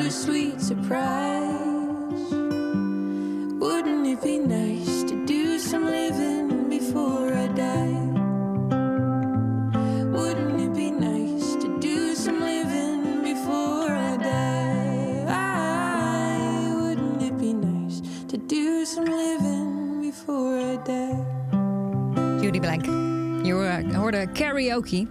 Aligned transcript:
What 0.00 0.08
a 0.08 0.12
sweet 0.12 0.58
surprise. 0.62 2.32
Wouldn't 3.60 4.06
it 4.06 4.22
be 4.22 4.38
nice 4.38 5.02
to 5.02 5.26
do 5.26 5.58
some 5.58 5.84
living 5.84 6.70
before 6.70 7.34
I 7.34 7.46
die? 7.48 8.00
Wouldn't 10.10 10.58
it 10.58 10.74
be 10.74 10.90
nice 10.90 11.54
to 11.56 11.78
do 11.80 12.14
some 12.14 12.40
living 12.40 13.22
before 13.22 13.90
I 13.90 14.16
die? 14.16 15.26
Wouldn't 16.80 17.22
it 17.22 17.38
be 17.38 17.52
nice 17.52 18.00
to 18.28 18.38
do 18.38 18.86
some 18.86 19.04
living 19.04 20.00
before 20.00 20.60
I 20.60 20.76
die? 20.76 22.40
Judy 22.40 22.58
Blank. 22.58 22.86
Je 23.44 23.52
hoorde 23.52 24.28
karaoke. 24.32 25.08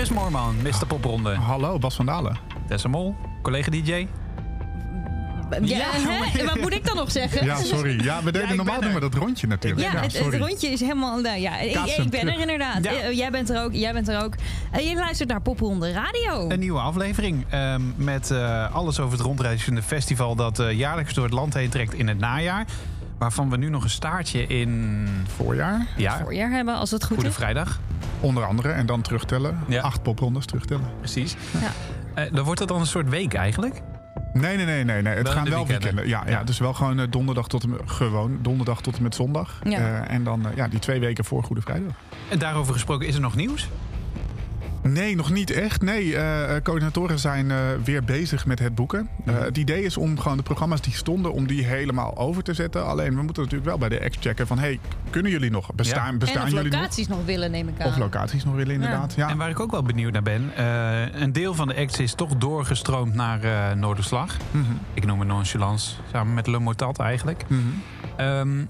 Chris 0.00 0.12
Moorman, 0.12 0.56
Mr. 0.62 0.86
Popronde. 0.86 1.34
Hallo, 1.34 1.78
Bas 1.78 1.94
van 1.94 2.06
Dalen. 2.06 2.36
Tessa 2.68 2.88
Mol, 2.88 3.16
collega-dj. 3.42 4.06
Ja, 5.62 5.84
hè? 5.92 6.44
wat 6.44 6.60
moet 6.60 6.72
ik 6.72 6.86
dan 6.86 6.96
nog 6.96 7.10
zeggen? 7.10 7.44
Ja, 7.44 7.56
sorry. 7.56 8.04
Ja, 8.04 8.22
we 8.22 8.32
deden 8.32 8.56
normaal 8.56 8.80
doen 8.80 8.94
we 8.94 9.00
dat 9.00 9.14
rondje 9.14 9.46
natuurlijk. 9.46 9.92
Ja, 9.92 10.00
het, 10.00 10.12
het 10.12 10.22
sorry. 10.22 10.38
rondje 10.38 10.68
is 10.68 10.80
helemaal... 10.80 11.20
nou 11.20 11.38
ja, 11.40 11.58
ik, 11.58 12.10
ben 12.10 12.28
er 12.28 12.40
inderdaad. 12.40 12.84
Ja. 12.84 12.92
Eh, 12.92 13.16
Jij 13.16 13.30
bent 13.30 13.50
er 13.50 13.62
ook. 13.64 13.72
Jij 13.72 13.92
bent 13.92 14.08
er 14.08 14.22
ook. 14.22 14.34
Eh, 14.70 14.88
je 14.88 14.94
luistert 14.94 15.28
naar 15.28 15.40
Popronde 15.40 15.92
Radio. 15.92 16.50
Een 16.50 16.58
nieuwe 16.58 16.80
aflevering 16.80 17.44
ehm, 17.48 17.82
met 17.96 18.30
eh, 18.30 18.74
alles 18.74 19.00
over 19.00 19.18
het 19.18 19.26
rondreizende 19.26 19.82
festival... 19.82 20.34
dat 20.36 20.58
eh, 20.58 20.72
jaarlijks 20.72 21.14
door 21.14 21.24
het 21.24 21.34
land 21.34 21.54
heen 21.54 21.70
trekt 21.70 21.94
in 21.94 22.08
het 22.08 22.18
najaar. 22.18 22.66
Waarvan 23.18 23.50
we 23.50 23.56
nu 23.56 23.68
nog 23.68 23.82
een 23.82 23.90
staartje 23.90 24.46
in... 24.46 25.06
Voorjaar, 25.36 25.86
Ja, 25.96 26.20
Voorjaar 26.22 26.50
hebben, 26.50 26.74
als 26.74 26.90
het 26.90 27.04
goed 27.04 27.14
Goede 27.14 27.28
is. 27.30 27.34
Vrijdag. 27.34 27.80
Onder 28.20 28.44
andere. 28.44 28.68
En 28.68 28.86
dan 28.86 29.00
terugtellen. 29.00 29.58
Ja. 29.68 29.82
Acht 29.82 30.02
poprondes 30.02 30.46
terugtellen. 30.46 30.84
Precies. 30.98 31.36
Ja. 31.60 31.70
Eh, 32.14 32.32
dan 32.32 32.44
wordt 32.44 32.60
het 32.60 32.68
dan 32.68 32.80
een 32.80 32.86
soort 32.86 33.08
week 33.08 33.34
eigenlijk. 33.34 33.82
Nee, 34.32 34.56
nee, 34.56 34.66
nee, 34.66 34.84
nee. 34.84 35.02
nee. 35.02 35.14
Het 35.14 35.22
Wel 35.22 35.32
gaan 35.32 35.44
wel 35.44 35.66
weekenden. 35.66 35.94
weekenden. 35.94 36.08
Ja, 36.08 36.22
ja. 36.26 36.30
Ja. 36.38 36.44
dus 36.44 36.58
wel 36.58 36.74
gewoon 36.74 37.00
eh, 37.00 37.06
donderdag 37.10 37.48
tot 37.48 37.62
en 37.62 37.70
met, 37.70 37.80
gewoon 37.84 38.38
donderdag 38.42 38.80
tot 38.80 38.96
en 38.96 39.02
met 39.02 39.14
zondag. 39.14 39.60
Ja. 39.62 39.78
Eh, 39.78 40.14
en 40.14 40.24
dan 40.24 40.46
ja, 40.54 40.68
die 40.68 40.78
twee 40.78 41.00
weken 41.00 41.24
voor 41.24 41.42
Goede 41.42 41.62
Vrijdag. 41.62 41.92
En 42.28 42.38
daarover 42.38 42.72
gesproken, 42.72 43.06
is 43.06 43.14
er 43.14 43.20
nog 43.20 43.36
nieuws? 43.36 43.68
Nee, 44.82 45.16
nog 45.16 45.30
niet 45.30 45.50
echt. 45.50 45.82
Nee, 45.82 46.16
eh, 46.16 46.56
eh, 46.56 46.62
coördinatoren 46.62 47.18
zijn 47.18 47.50
eh, 47.50 47.56
weer 47.84 48.04
bezig 48.04 48.46
met 48.46 48.58
het 48.58 48.74
boeken. 48.74 49.08
Eh, 49.26 49.34
Mhm. 49.34 49.42
het 49.44 49.56
idee 49.58 49.82
is 49.84 49.96
om 49.96 50.18
gewoon 50.18 50.36
de 50.36 50.42
programma's 50.42 50.80
die 50.80 50.92
stonden, 50.94 51.32
om 51.32 51.46
die 51.46 51.64
helemaal 51.64 52.16
over 52.18 52.42
te 52.42 52.54
zetten. 52.54 52.86
Alleen 52.86 53.14
we 53.16 53.22
moeten 53.22 53.42
natuurlijk 53.42 53.68
wel 53.70 53.78
bij 53.78 53.88
de 53.88 53.98
ex 53.98 54.16
checken 54.20 54.46
van, 54.46 54.58
hey, 54.58 54.78
kunnen 55.10 55.30
jullie 55.32 55.50
nog? 55.50 55.74
Bestaan, 55.74 56.12
Ja. 56.12 56.18
bestaan 56.18 56.40
en 56.42 56.48
of 56.48 56.54
jullie 56.54 56.72
locaties 56.72 57.08
nog 57.08 57.24
willen, 57.24 57.50
neem 57.50 57.68
ik 57.68 57.80
aan. 57.80 57.86
Of 57.86 57.96
locaties 57.96 58.44
nog 58.44 58.54
willen, 58.54 58.74
inderdaad. 58.74 59.14
Ja. 59.16 59.28
En 59.28 59.36
waar 59.36 59.50
ik 59.50 59.60
ook 59.60 59.70
wel 59.70 59.82
benieuwd 59.82 60.12
naar 60.12 60.22
ben... 60.22 60.50
eh, 60.56 61.20
een 61.20 61.32
deel 61.32 61.54
van 61.54 61.68
de 61.68 61.76
acts 61.76 61.98
is 61.98 62.14
toch 62.14 62.36
doorgestroomd 62.36 63.14
naar 63.14 63.42
eh 63.42 63.72
Noorderslag. 63.76 64.36
Mhm. 64.50 64.64
Ik 64.94 65.06
noem 65.06 65.18
het 65.18 65.28
nonchalance, 65.28 65.94
samen 66.12 66.34
met 66.34 66.46
Le 66.46 66.58
Motat 66.58 66.98
eigenlijk. 66.98 67.44
Mhm. 67.48 67.60
Ehm, 68.16 68.64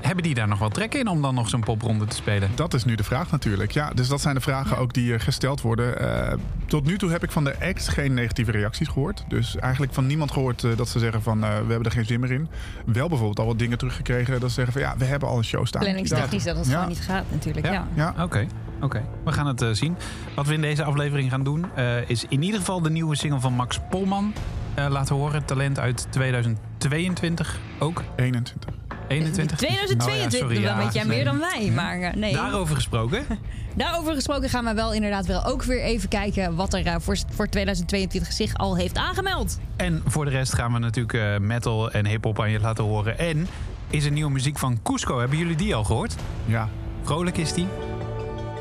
hebben 0.00 0.22
die 0.24 0.34
daar 0.34 0.48
nog 0.48 0.58
wel 0.58 0.68
trek 0.68 0.94
in 0.94 1.08
om 1.08 1.22
dan 1.22 1.34
nog 1.34 1.48
zo'n 1.48 1.60
popronde 1.64 2.04
te 2.04 2.16
spelen? 2.16 2.50
Dat 2.54 2.74
is 2.74 2.84
nu 2.84 2.94
de 2.94 3.04
vraag 3.04 3.30
natuurlijk. 3.30 3.70
Ja, 3.72 3.90
dus 3.94 4.08
dat 4.08 4.20
zijn 4.20 4.34
de 4.34 4.40
vragen 4.40 4.78
ook 4.78 4.92
die 4.92 5.14
eh, 5.14 5.20
worden. 5.60 6.00
Eh, 6.00 6.32
tot 6.66 6.84
nu 6.84 6.98
toe 6.98 7.10
heb 7.10 7.22
ik 7.22 7.30
van 7.30 7.44
de 7.44 7.54
acts 7.60 7.88
geen 7.88 8.14
negatieve 8.14 8.50
reacties 8.50 8.88
gehoord. 8.88 9.24
Dus 9.28 9.56
eigenlijk 9.56 9.92
van 9.92 10.06
niemand 10.06 10.30
gehoord 10.30 10.64
eh, 10.64 10.76
dat 10.76 10.88
ze 10.88 10.98
zeggen 10.98 11.22
van 11.22 11.44
eh, 11.44 11.48
we 11.50 11.54
hebben 11.56 11.82
er 11.84 11.90
geen 11.90 12.04
zin 12.06 12.20
meer 12.20 12.32
in. 12.32 12.48
Wel 12.86 13.08
bijvoorbeeld 13.08 13.38
al 13.38 13.46
wat 13.46 13.58
dingen 13.58 13.78
teruggekregen 13.78 14.40
dat 14.40 14.48
ze 14.48 14.54
zeggen 14.54 14.72
van 14.72 14.82
ja, 14.82 14.94
we 14.98 15.04
hebben 15.04 15.28
al 15.28 15.36
een 15.36 15.44
show 15.44 15.66
staan. 15.66 15.80
Planningstechnisch 15.82 16.44
dat 16.44 16.56
het 16.56 16.66
Ja. 16.66 16.72
gewoon 16.72 16.88
niet 16.88 17.00
gaat 17.00 17.24
natuurlijk. 17.30 17.66
Ja. 17.66 17.72
Ja. 17.72 17.86
Ja, 18.16 18.22
Oké, 18.24 18.46
oké. 18.80 19.02
We 19.24 19.32
gaan 19.32 19.46
het 19.46 19.62
eh, 19.62 19.68
zien. 19.70 19.96
Wat 20.34 20.46
we 20.46 20.54
in 20.54 20.60
deze 20.60 20.84
aflevering 20.84 21.30
gaan 21.30 21.44
doen... 21.44 21.66
eh, 21.74 22.08
is 22.10 22.24
in 22.28 22.42
ieder 22.42 22.60
geval 22.60 22.80
de 22.82 22.90
nieuwe 22.90 23.16
single 23.16 23.40
van 23.40 23.52
Max 23.52 23.80
Polman 23.90 24.32
eh, 24.74 24.86
laten 24.88 25.14
horen. 25.14 25.44
Talent 25.44 25.78
uit 25.78 26.06
2022 26.10 27.58
ook. 27.78 28.02
21. 28.16 28.74
21? 29.08 29.56
2022, 29.56 30.08
Oh 30.08 30.16
ja, 30.16 30.30
sorry, 30.30 30.54
dan 30.54 30.62
ja, 30.62 30.84
weet 30.84 30.94
jij 30.94 31.04
meer 31.04 31.24
dan 31.24 31.38
wij. 31.38 31.70
Maar 31.74 32.00
eh, 32.00 32.14
nee. 32.14 32.32
Daarover 32.32 32.74
gesproken. 32.74 33.24
Daarover 33.74 34.14
gesproken 34.14 34.48
gaan 34.48 34.64
we 34.64 34.74
wel 34.74 34.92
inderdaad 34.92 35.26
wel 35.26 35.44
ook 35.44 35.62
weer 35.62 35.82
even 35.82 36.08
kijken... 36.08 36.54
wat 36.54 36.74
er 36.74 36.86
eh, 36.86 36.94
voor, 36.98 37.16
voor 37.28 37.48
2022 37.48 38.32
zich 38.32 38.54
al 38.54 38.76
heeft 38.76 38.96
aangemeld. 38.96 39.58
En 39.76 40.02
voor 40.06 40.24
de 40.24 40.30
rest 40.30 40.54
gaan 40.54 40.72
we 40.72 40.78
natuurlijk 40.78 41.14
eh, 41.14 41.38
metal 41.38 41.90
en 41.90 42.06
hip-hop 42.06 42.40
aan 42.40 42.50
je 42.50 42.60
laten 42.60 42.84
horen. 42.84 43.18
En 43.18 43.46
is 43.90 44.04
er 44.04 44.10
nieuwe 44.10 44.30
muziek 44.30 44.58
van 44.58 44.78
Cusco. 44.82 45.18
Hebben 45.18 45.38
jullie 45.38 45.56
die 45.56 45.74
al 45.74 45.84
gehoord? 45.84 46.14
Ja. 46.44 46.68
Vrolijk 47.02 47.36
is 47.36 47.52
die. 47.52 47.66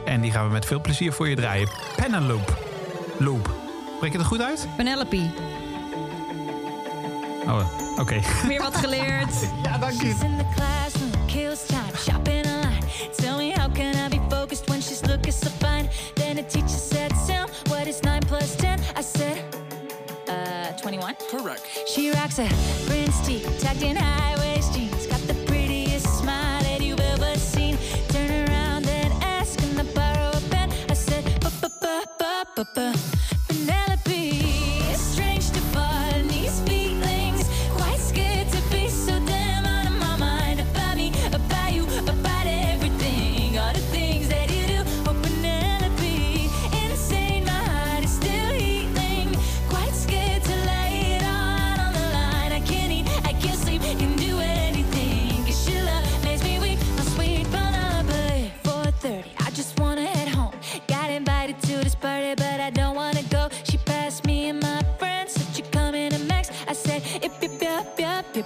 En 0.05 0.21
die 0.21 0.31
gaan 0.31 0.45
we 0.45 0.51
met 0.51 0.65
veel 0.65 0.81
plezier 0.81 1.13
voor 1.13 1.29
je 1.29 1.35
draaien. 1.35 1.69
Penelope. 1.95 2.53
Loop. 3.19 3.55
Spreek 3.95 4.11
je 4.11 4.17
het 4.17 4.27
goed 4.27 4.41
uit? 4.41 4.67
Penelope, 4.77 5.29
Oh, 7.47 7.99
oké. 7.99 8.19
weer 8.47 8.61
wat 8.61 8.75
geleerd. 8.75 9.33
Ja, 9.63 9.77
dank 9.77 9.93
She's 9.93 10.21
in 10.21 10.37
the 10.37 10.45
classroom, 10.55 11.11
kills 11.27 11.65
time, 11.65 11.95
shopping 11.97 12.45
online. 12.45 12.79
Tell 13.17 13.37
me 13.37 13.51
how 13.55 13.71
can 13.71 13.95
I 13.95 14.07
be 14.09 14.21
focused 14.29 14.69
when 14.69 14.81
she's 14.81 15.01
looking 15.01 15.33
so 15.33 15.49
fine? 15.59 15.89
Then 16.13 16.35
the 16.35 16.43
teacher 16.45 16.77
said, 16.91 17.11
Sam, 17.25 17.47
what 17.67 17.87
is 17.87 18.01
9 18.01 18.19
plus 18.27 18.55
10? 18.55 18.79
I 18.95 19.01
said, 19.01 19.37
uh, 20.27 20.81
21? 20.81 21.15
Correct. 21.31 21.61
She 21.87 22.11
rocks 22.11 22.39
a 22.39 22.47
Prince 22.87 23.19
tee, 23.25 23.41
tucked 23.59 23.81
in 23.83 23.95
high 23.95 24.35
waist 24.37 24.73
jeans. 24.73 25.07
Got 25.07 25.21
the 25.27 25.33
prettiest 25.45 26.05
smile 26.19 26.61
that 26.63 26.81
you've 26.81 26.99
ever 26.99 27.37
seen. 27.37 27.77
Turn 28.09 28.29
around 28.49 28.87
and 28.87 29.13
ask, 29.23 29.59
can 29.59 29.79
I 29.79 29.83
borrow 29.93 30.31
a 30.37 30.41
pen? 30.49 30.69
I 30.89 30.93
said, 30.93 31.23
ba-ba-ba-ba-ba-ba. 31.41 32.93
Penelope, 32.95 33.34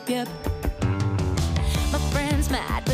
yep. 0.08 0.28
My 1.92 2.00
friends 2.12 2.50
mad 2.50 2.89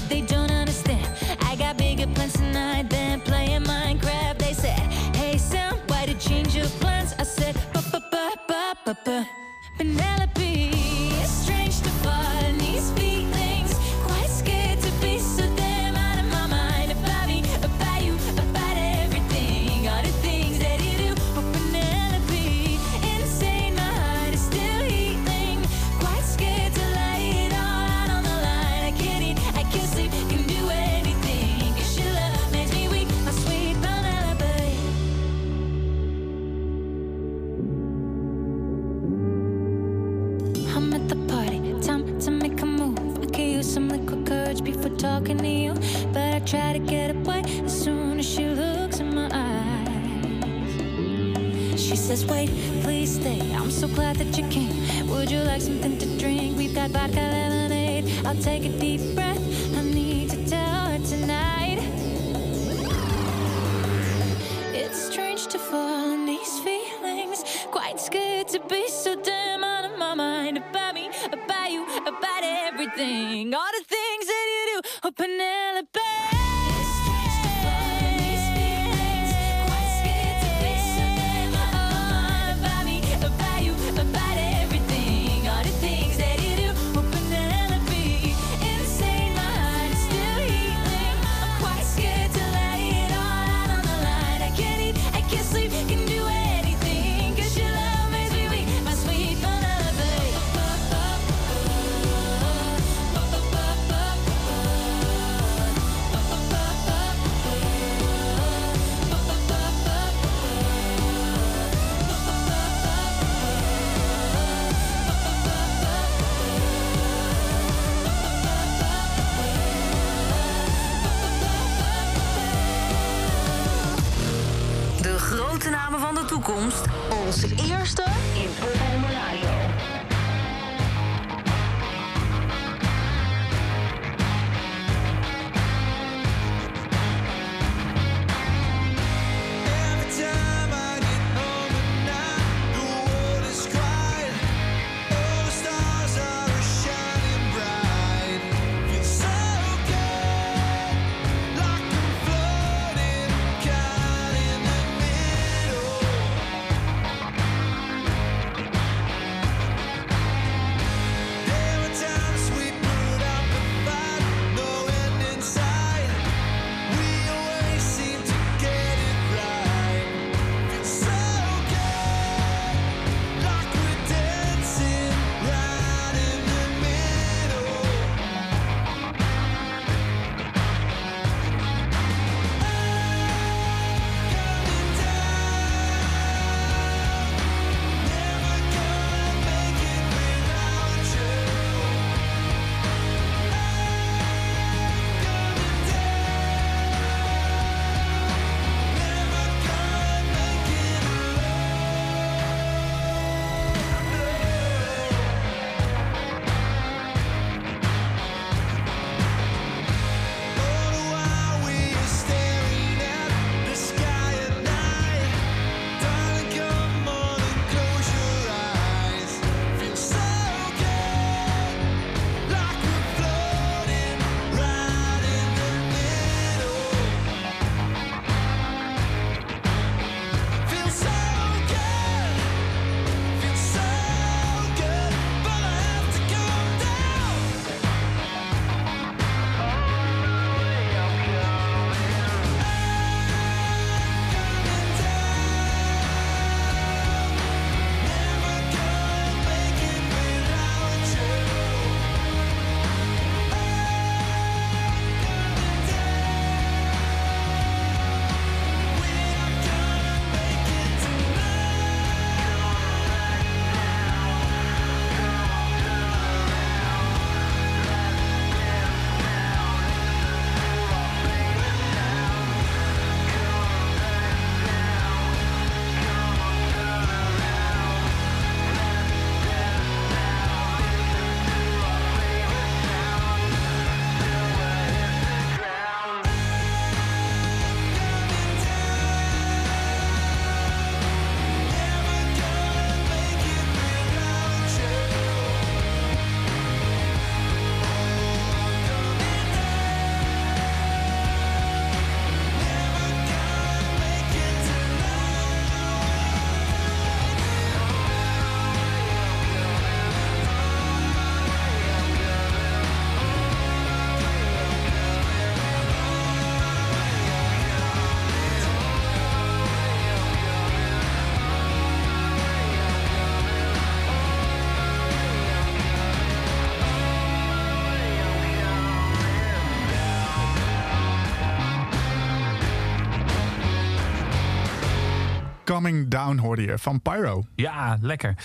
Coming 335.75 336.07
Down 336.07 336.37
hoorde 336.37 336.61
je 336.61 336.77
van 336.77 337.01
Pyro. 337.01 337.43
Ja, 337.55 337.97
lekker. 338.01 338.35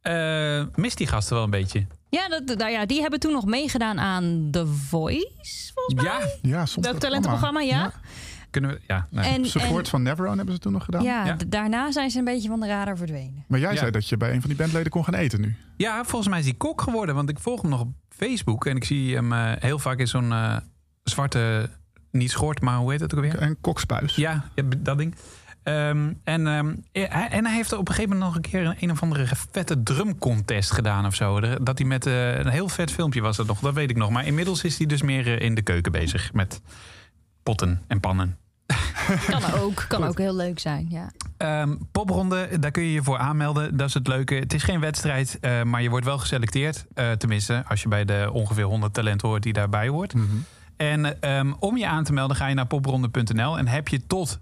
Eh 0.00 0.64
mist 0.74 0.96
die 0.98 1.06
gasten 1.06 1.34
wel 1.34 1.44
een 1.44 1.50
beetje? 1.50 1.86
Ja, 2.08 2.28
dat, 2.28 2.58
nou 2.58 2.70
ja, 2.70 2.86
die 2.86 3.00
hebben 3.00 3.20
toen 3.20 3.32
nog 3.32 3.44
meegedaan 3.46 4.00
aan 4.00 4.48
The 4.50 4.66
Voice, 4.66 5.70
volgens 5.74 5.94
mij. 5.94 6.04
Ja, 6.04 6.58
Ja, 6.58 6.66
soms 6.66 6.86
Dat 6.86 7.00
talentenprogramma, 7.00 7.60
ja. 7.60 7.92
kunnen 8.50 8.70
we... 8.70 8.80
Ja, 8.86 9.06
nee. 9.10 9.24
En, 9.24 9.46
Support 9.46 9.84
en- 9.84 9.90
van 9.90 10.02
Neverone 10.02 10.36
hebben 10.36 10.54
ze 10.54 10.60
toen 10.60 10.72
nog 10.72 10.84
gedaan. 10.84 11.02
ja, 11.02 11.36
daarna 11.48 11.92
zijn 11.92 12.10
ze 12.10 12.18
een 12.18 12.24
beetje 12.24 12.48
van 12.48 12.60
de 12.60 12.66
radar 12.66 12.96
verdwenen. 12.96 13.44
Maar 13.48 13.60
jij 13.60 13.72
Ja. 13.72 13.78
zei 13.78 13.90
dat 13.90 14.08
je 14.08 14.16
bij 14.16 14.32
een 14.34 14.40
van 14.40 14.50
die 14.50 14.58
bandleden 14.58 14.90
kon 14.90 15.04
gaan 15.04 15.14
eten 15.14 15.40
nu. 15.40 15.54
ja, 15.76 16.04
volgens 16.04 16.30
mij 16.30 16.38
is 16.38 16.44
hij 16.44 16.54
kok 16.54 16.80
geworden. 16.82 17.14
Want 17.14 17.28
ik 17.28 17.38
volg 17.38 17.60
hem 17.60 17.70
nog 17.70 17.80
op 17.80 17.88
Facebook. 18.08 18.66
En 18.66 18.76
ik 18.76 18.84
zie 18.84 19.14
hem 19.14 19.32
eh, 19.32 19.52
heel 19.58 19.78
vaak 19.78 19.98
in 19.98 20.08
zo'n 20.08 20.32
eh, 20.32 20.56
zwarte... 21.02 21.70
Niet 22.10 22.30
schort, 22.30 22.60
maar 22.60 22.76
hoe 22.76 22.90
heet 22.90 23.00
het 23.00 23.14
ook 23.14 23.24
alweer? 23.24 23.38
En 23.38 23.60
kokspuis. 23.60 24.14
Ja, 24.16 24.44
dat 24.78 24.98
ding. 24.98 25.14
Ehm, 25.62 26.12
en, 26.24 26.46
ehm, 26.46 26.74
hij, 26.92 27.28
en 27.28 27.46
hij 27.46 27.54
heeft 27.54 27.72
op 27.72 27.88
een 27.88 27.94
gegeven 27.94 28.16
moment 28.16 28.34
nog 28.34 28.44
een 28.44 28.50
keer 28.50 28.66
een, 28.66 28.76
een 28.80 28.90
of 28.90 29.02
andere 29.02 29.26
vette 29.50 29.82
drumcontest 29.82 30.70
gedaan 30.70 31.06
of 31.06 31.14
zo. 31.14 31.40
Dat 31.62 31.78
hij 31.78 31.86
met 31.86 32.06
eh, 32.06 32.38
een 32.38 32.48
heel 32.48 32.68
vet 32.68 32.90
filmpje 32.90 33.20
was 33.20 33.36
dat 33.36 33.46
nog, 33.46 33.60
dat 33.60 33.74
weet 33.74 33.90
ik 33.90 33.96
nog. 33.96 34.10
Maar 34.10 34.26
inmiddels 34.26 34.64
is 34.64 34.78
hij 34.78 34.86
dus 34.86 35.02
meer 35.02 35.26
eh, 35.26 35.46
in 35.46 35.54
de 35.54 35.62
keuken 35.62 35.92
bezig 35.92 36.32
met 36.32 36.60
potten 37.42 37.82
en 37.86 38.00
pannen. 38.00 38.36
Kan 39.26 39.52
ook, 39.52 39.84
kan 39.88 40.04
ook 40.04 40.18
heel 40.18 40.34
leuk 40.34 40.58
zijn, 40.58 40.86
ja. 40.90 41.10
Ehm, 41.36 41.74
popronde, 41.92 42.58
daar 42.58 42.70
kun 42.70 42.82
je 42.82 42.92
je 42.92 43.02
voor 43.02 43.18
aanmelden. 43.18 43.76
Dat 43.76 43.88
is 43.88 43.94
het 43.94 44.06
leuke. 44.06 44.34
Het 44.34 44.54
is 44.54 44.62
geen 44.62 44.80
wedstrijd, 44.80 45.38
eh, 45.40 45.62
maar 45.62 45.82
je 45.82 45.90
wordt 45.90 46.04
wel 46.04 46.18
geselecteerd. 46.18 46.86
Eh, 46.94 47.10
tenminste, 47.10 47.64
als 47.68 47.82
je 47.82 47.88
bij 47.88 48.04
de 48.04 48.30
ongeveer 48.32 48.64
100 48.64 48.94
talenten 48.94 49.28
hoort 49.28 49.42
die 49.42 49.52
daarbij 49.52 49.88
hoort. 49.88 50.14
Mhm. 50.14 50.26
En 50.76 51.20
ehm, 51.20 51.52
om 51.58 51.76
je 51.76 51.86
aan 51.86 52.04
te 52.04 52.12
melden 52.12 52.36
ga 52.36 52.46
je 52.46 52.54
naar 52.54 52.66
popronde.nl 52.66 53.58
en 53.58 53.68
heb 53.68 53.88
je 53.88 54.06
tot 54.06 54.40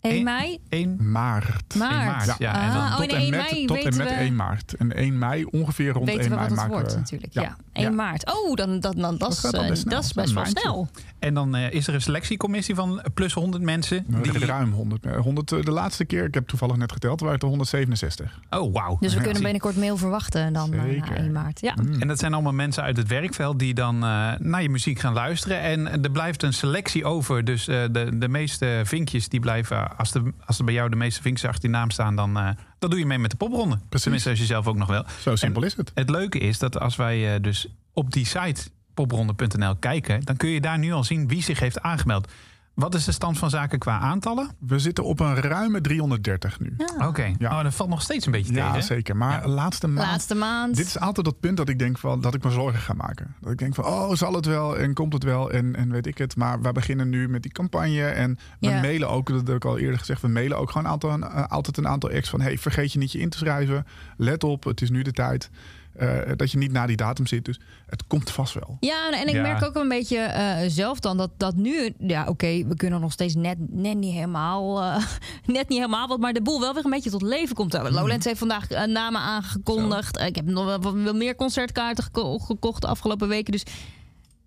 1 0.00 0.14
Eén- 0.16 0.24
mei, 0.24 0.58
1 0.68 1.10
maart. 1.10 1.74
Maart. 1.74 2.26
maart. 2.26 2.38
Ja, 2.38 2.62
en 2.62 2.72
dan 2.72 2.82
Ah, 2.82 2.90
oh, 2.92 2.96
tot 2.96 3.10
en 3.10 3.16
en 3.16 3.20
1 3.22 3.30
met, 3.30 3.50
mei 3.50 3.64
tot 3.66 3.76
en 3.76 3.96
met 3.96 4.08
we, 4.08 4.14
1 4.14 4.36
maart. 4.36 4.74
En 4.78 4.92
1 4.96 5.18
mei, 5.18 5.44
ongeveer 5.44 5.92
rond 5.92 6.06
weten 6.06 6.20
1 6.20 6.30
we 6.30 6.36
mei 6.36 6.48
wat 6.48 6.50
het 6.50 6.56
maken 6.66 6.72
wordt 6.74 6.92
we... 6.92 6.98
natuurlijk. 6.98 7.32
ja. 7.32 7.42
Ja, 7.42 7.56
1 7.72 7.84
Ja. 7.84 7.90
maart. 7.90 8.32
Oh, 8.34 8.54
dan, 8.54 8.80
dan, 8.80 8.94
dan, 8.96 9.16
dat, 9.18 9.32
is, 9.32 9.44
eh, 9.44 9.68
best 9.68 9.80
snel. 9.82 9.94
dat 9.94 10.04
is 10.04 10.12
best 10.12 10.32
wel 10.32 10.44
snel. 10.44 10.88
En 11.18 11.34
dan 11.34 11.54
eh, 11.56 11.72
is 11.72 11.86
er 11.86 11.94
een 11.94 12.00
selectiecommissie 12.02 12.74
van 12.74 13.02
plus 13.14 13.32
100 13.32 13.62
mensen. 13.62 14.04
Die... 14.22 14.38
Ruim 14.46 14.72
100. 14.72 15.06
eh, 15.06 15.16
100. 15.20 15.52
eh, 15.52 15.62
De 15.62 15.70
laatste 15.70 16.04
keer, 16.04 16.24
ik 16.24 16.34
heb 16.34 16.46
toevallig 16.48 16.76
net 16.76 16.92
geteld, 16.92 17.18
waren 17.20 17.34
het 17.34 17.42
er 17.42 17.48
167. 17.48 18.40
Oh, 18.50 18.72
wauw. 18.74 18.96
Dus 19.00 19.14
we 19.14 19.20
kunnen 19.20 19.42
binnenkort 19.42 19.76
mail 19.76 19.96
verwachten 19.96 20.52
dan 20.52 20.72
eh, 20.72 20.82
Zeker. 20.82 21.10
na 21.10 21.16
1 21.16 21.32
maart. 21.32 21.60
Ja. 21.60 21.74
Mm. 21.82 22.00
En 22.00 22.08
dat 22.08 22.18
zijn 22.18 22.32
allemaal 22.32 22.52
mensen 22.52 22.82
uit 22.82 22.96
het 22.96 23.08
werkveld 23.08 23.58
die 23.58 23.74
dan 23.74 23.94
eh, 23.94 24.32
naar 24.38 24.62
je 24.62 24.68
muziek 24.70 24.98
gaan 24.98 25.12
luisteren. 25.12 25.60
En 25.60 26.02
er 26.02 26.10
blijft 26.10 26.42
een 26.42 26.52
selectie 26.52 27.04
over. 27.04 27.44
Dus 27.44 27.68
eh, 27.68 27.82
de, 27.90 28.18
de 28.18 28.28
meeste 28.28 28.80
vinkjes 28.84 29.28
die 29.28 29.40
blijven, 29.40 29.85
als, 29.96 30.12
de, 30.12 30.32
als 30.46 30.58
er 30.58 30.64
bij 30.64 30.74
jou 30.74 30.90
de 30.90 30.96
meeste 30.96 31.22
vinkjes 31.22 31.50
achter 31.50 31.68
je 31.68 31.74
naam 31.74 31.90
staan, 31.90 32.16
dan, 32.16 32.34
dan 32.78 32.90
doe 32.90 32.98
je 32.98 33.06
mee 33.06 33.18
met 33.18 33.30
de 33.30 33.36
popronde. 33.36 33.78
Tenminste, 33.88 34.30
als 34.30 34.38
je 34.38 34.44
zelf 34.44 34.66
ook 34.66 34.76
nog 34.76 34.88
wel. 34.88 35.04
Zo 35.20 35.36
simpel 35.36 35.62
is 35.62 35.76
het. 35.76 35.90
Het 35.94 36.10
leuke 36.10 36.38
is 36.38 36.58
dat 36.58 36.80
als 36.80 36.96
wij 36.96 37.34
eh, 37.34 37.42
dus 37.42 37.68
op 37.92 38.12
die 38.12 38.26
site 38.26 38.68
popronde.nl 38.94 39.76
kijken, 39.76 40.24
dan 40.24 40.36
kun 40.36 40.48
je 40.48 40.60
daar 40.60 40.78
nu 40.78 40.92
al 40.92 41.04
zien 41.04 41.28
wie 41.28 41.42
zich 41.42 41.60
heeft 41.60 41.80
aangemeld. 41.80 42.32
Wat 42.76 42.94
is 42.94 43.04
de 43.04 43.12
stand 43.12 43.38
van 43.38 43.50
zaken 43.50 43.78
qua 43.78 43.98
aantallen? 43.98 44.48
We 44.58 44.78
zitten 44.78 45.04
op 45.04 45.20
een 45.20 45.34
ruime 45.40 45.80
330 45.80 46.60
nu. 46.60 46.76
Oké, 47.06 47.32
Ja. 47.38 47.56
oh, 47.58 47.62
dat 47.62 47.74
valt 47.74 47.88
nog 47.90 48.02
steeds 48.02 48.26
een 48.26 48.32
beetje 48.32 48.52
Ja, 48.54 48.66
tegen. 48.72 48.86
zeker. 48.86 49.16
Maar 49.16 49.48
laatste 49.48 49.86
maand... 49.86 50.06
Laatste 50.08 50.34
maand. 50.34 50.76
Dit 50.76 50.86
is 50.86 50.98
altijd 50.98 51.26
dat 51.26 51.40
punt 51.40 51.56
dat 51.56 51.68
ik 51.68 51.78
denk 51.78 51.98
van 51.98 52.20
dat 52.20 52.34
ik 52.34 52.44
me 52.44 52.50
zorgen 52.50 52.80
ga 52.80 52.92
maken. 52.94 53.34
Dat 53.40 53.52
ik 53.52 53.58
denk 53.58 53.74
van 53.74 53.84
oh, 53.84 54.12
zal 54.14 54.32
het 54.34 54.46
wel 54.46 54.78
en 54.78 54.94
komt 54.94 55.12
het 55.12 55.22
wel 55.24 55.50
en, 55.50 55.76
en 55.76 55.90
weet 55.90 56.06
ik 56.06 56.18
het. 56.18 56.36
Maar 56.36 56.60
we 56.60 56.72
beginnen 56.72 57.08
nu 57.08 57.28
met 57.28 57.42
die 57.42 57.52
campagne 57.52 58.04
en 58.06 58.38
we 58.60 58.68
Ja. 58.68 58.80
mailen 58.80 59.08
ook, 59.08 59.28
dat 59.28 59.46
heb 59.46 59.56
ik 59.56 59.64
al 59.64 59.78
eerder 59.78 59.98
gezegd, 59.98 60.20
we 60.22 60.28
mailen 60.28 60.58
ook 60.58 60.70
gewoon 60.70 60.86
een 60.86 60.92
aantal, 60.92 61.24
altijd 61.48 61.76
een 61.76 61.88
aantal 61.88 62.10
ex 62.10 62.28
van 62.28 62.40
hey, 62.40 62.58
vergeet 62.58 62.92
je 62.92 62.98
niet 62.98 63.12
je 63.12 63.18
in 63.18 63.28
te 63.28 63.38
schrijven. 63.38 63.86
Let 64.16 64.44
op, 64.44 64.64
het 64.64 64.80
is 64.80 64.90
nu 64.90 65.02
de 65.02 65.12
tijd. 65.12 65.50
Eh, 65.98 66.32
dat 66.36 66.50
je 66.50 66.58
niet 66.58 66.72
na 66.72 66.86
die 66.86 66.96
datum 66.96 67.26
zit. 67.26 67.44
Dus 67.44 67.60
het 67.86 68.06
komt 68.06 68.30
vast 68.30 68.54
wel. 68.54 68.76
Ja, 68.80 69.10
en- 69.12 69.26
ik 69.28 69.34
Ja. 69.34 69.42
merk 69.42 69.64
ook 69.64 69.74
een 69.74 69.88
beetje 69.88 70.18
eh, 70.18 70.68
zelf 70.68 71.00
dan 71.00 71.16
dat, 71.16 71.30
dat 71.36 71.54
nu, 71.56 71.94
ja 71.98 72.26
oké, 72.28 72.64
we 72.66 72.74
kunnen 72.76 73.00
nog 73.00 73.12
steeds 73.12 73.34
net, 73.34 73.56
net 73.70 73.96
niet 73.96 74.12
helemaal, 74.12 74.82
eh, 74.82 74.96
net 75.56 75.68
niet 75.68 75.78
helemaal 75.78 76.08
wat, 76.08 76.20
maar 76.20 76.32
de 76.32 76.42
boel 76.42 76.60
wel 76.60 76.74
weer 76.74 76.84
een 76.84 76.90
beetje 76.90 77.10
tot 77.10 77.22
leven 77.22 77.54
komt. 77.56 77.74
Uh, 77.74 77.82
Lowlands 77.90 78.24
heeft 78.26 78.38
vandaag 78.38 78.68
namen 78.86 79.20
aangekondigd. 79.20 80.18
Ik 80.20 80.36
heb 80.36 80.44
nog 80.46 80.78
wel, 80.82 81.14
meer 81.14 81.34
concertkaarten 81.36 82.04
geko- 82.04 82.38
gekocht 82.38 82.80
de 82.82 82.86
afgelopen 82.88 83.28
weken, 83.28 83.52
dus 83.52 83.64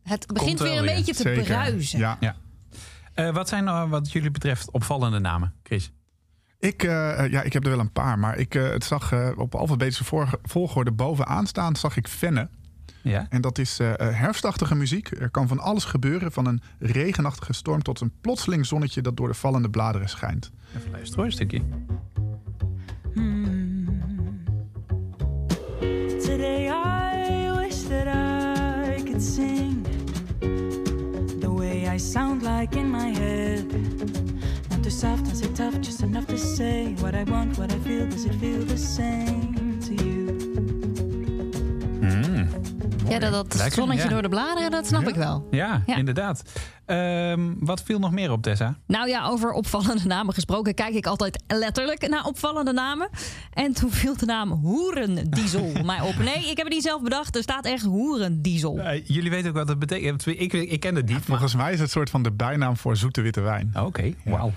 het 0.04 0.28
begint 0.34 0.60
weer 0.60 0.78
een 0.78 0.84
weer. 0.84 0.96
beetje 0.96 1.14
te 1.14 1.22
Zeker. 1.22 1.44
bruisen. 1.44 2.00
Ja. 2.00 2.18
Ja. 2.20 2.36
Eh, 3.14 3.34
wat 3.34 3.50
zijn 3.50 3.64
nou 3.64 3.90
wat 3.90 4.12
jullie 4.12 4.32
betreft 4.32 4.72
opvallende 4.72 5.20
namen, 5.20 5.54
Chris? 5.64 5.92
Ik, 6.60 6.84
eh, 6.84 7.24
eh, 7.24 7.32
ja, 7.32 7.42
ik 7.42 7.54
heb 7.54 7.64
er 7.64 7.70
wel 7.70 7.80
een 7.80 7.92
paar, 7.92 8.20
maar 8.20 8.38
ik 8.38 8.56
eh, 8.56 8.70
het 8.70 8.84
zag 8.84 9.12
eh, 9.12 9.30
op 9.36 9.56
alfabetische 9.56 10.28
volgorde 10.44 10.92
bovenaan 10.92 11.48
staan, 11.48 11.76
zag 11.76 11.98
ik 11.98 12.08
Venne. 12.08 12.50
Ja. 13.02 13.26
En 13.30 13.42
dat 13.42 13.58
is 13.58 13.78
herfstachtige 13.98 14.76
muziek. 14.76 15.12
Er 15.12 15.30
kan 15.30 15.48
van 15.48 15.60
alles 15.60 15.84
gebeuren, 15.84 16.32
van 16.32 16.46
een 16.46 16.62
regenachtige 16.80 17.54
storm 17.54 17.84
tot 17.84 18.02
een 18.02 18.12
plotseling 18.22 18.66
zonnetje 18.66 19.02
dat 19.02 19.18
door 19.18 19.28
de 19.28 19.34
vallende 19.34 19.70
bladeren 19.70 20.10
schijnt. 20.10 20.52
Even 20.78 20.92
luisteren 20.92 21.16
hoor, 21.16 21.26
een 21.26 21.32
stukje. 21.32 21.62
Today 26.20 26.68
I 26.68 27.52
wish 27.60 27.82
that 27.82 28.08
I 28.08 29.04
could 29.04 29.24
sing 29.24 29.88
the 31.40 31.54
way 31.54 31.96
I 31.96 32.00
sound 32.00 32.42
like 32.42 32.80
in 32.80 32.90
my 32.90 33.14
head. 33.14 33.66
Not 34.80 34.86
too 34.86 34.92
soft, 34.92 35.26
not 35.26 35.36
so 35.36 35.48
tough, 35.52 35.82
just 35.82 36.04
enough 36.04 36.26
to 36.28 36.38
say 36.38 36.94
what 37.00 37.14
I 37.14 37.26
want, 37.26 37.58
what 37.58 37.70
I 37.70 37.78
feel. 37.80 38.08
Does 38.08 38.24
it 38.24 38.36
feel 38.36 38.62
the 38.62 38.78
same 38.78 39.78
to 39.82 40.06
you? 40.06 40.19
Ja, 43.10 43.20
dat, 43.20 43.32
dat 43.32 43.54
Lekker, 43.56 43.72
zonnetje 43.74 44.04
ja. 44.04 44.10
door 44.10 44.22
de 44.22 44.30
bladeren, 44.30 44.72
dat 44.72 44.88
snap 44.88 45.02
Ja. 45.02 45.08
ik 45.08 45.16
wel. 45.16 45.48
Ja, 45.52 45.84
Ja. 45.86 45.96
inderdaad. 45.96 46.42
Ehm, 46.86 47.54
wat 47.60 47.84
viel 47.84 48.00
nog 48.00 48.12
meer 48.12 48.32
op, 48.32 48.42
Tessa? 48.42 48.76
Nou 48.88 49.08
ja, 49.10 49.28
over 49.28 49.52
opvallende 49.52 50.06
namen 50.08 50.34
gesproken, 50.34 50.74
kijk 50.74 50.94
ik 50.94 51.06
altijd 51.06 51.44
letterlijk 51.48 52.08
naar 52.10 52.26
opvallende 52.26 52.74
namen. 52.74 53.10
En 53.54 53.74
toen 53.74 53.92
viel 53.92 54.18
de 54.18 54.26
naam 54.26 54.52
Hoerendiesel 54.52 55.72
mij 55.86 56.02
op. 56.02 56.16
Nee, 56.18 56.36
ik 56.50 56.58
heb 56.58 56.66
het 56.66 56.70
niet 56.74 56.84
zelf 56.84 57.02
bedacht, 57.02 57.36
er 57.36 57.44
staat 57.44 57.66
echt 57.66 57.84
Hoerendiesel. 57.86 58.78
Eh, 58.80 59.02
jullie 59.06 59.30
weten 59.30 59.50
ook 59.50 59.56
wat 59.56 59.68
dat 59.68 59.80
betekent. 59.80 60.26
Ik, 60.26 60.54
ik 60.54 60.80
ken 60.80 60.96
het 60.96 61.06
niet. 61.06 61.18
maar- 61.18 61.26
Volgens 61.26 61.56
mij 61.56 61.74
is 61.74 61.80
het 61.80 61.92
soort 61.92 62.10
van 62.10 62.24
de 62.24 62.32
bijnaam 62.32 62.78
voor 62.78 62.96
zoete 62.98 63.22
witte 63.22 63.42
wijn. 63.42 63.72
Oké, 63.80 64.14
wauw. 64.26 64.52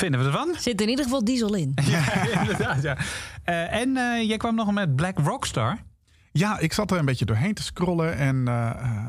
Vinden 0.00 0.20
we 0.20 0.26
ervan? 0.26 0.54
Zit 0.58 0.80
in 0.80 0.88
ieder 0.88 1.04
geval 1.04 1.24
diesel 1.24 1.54
in. 1.54 1.72
Ja, 1.86 2.40
inderdaad, 2.40 2.82
ja. 2.82 2.96
Eh, 3.44 3.80
en 3.80 3.96
eh, 3.96 4.28
jij 4.28 4.36
kwam 4.36 4.54
nog 4.54 4.72
met 4.72 4.96
Black 4.96 5.18
Rockstar. 5.18 5.78
Ja, 6.32 6.58
ik 6.58 6.72
zat 6.72 6.90
er 6.90 6.98
een 6.98 7.04
beetje 7.04 7.24
doorheen 7.24 7.54
te 7.54 7.62
scrollen 7.62 8.16
en 8.16 8.48
eh, 8.48 8.70
eh, 8.70 9.06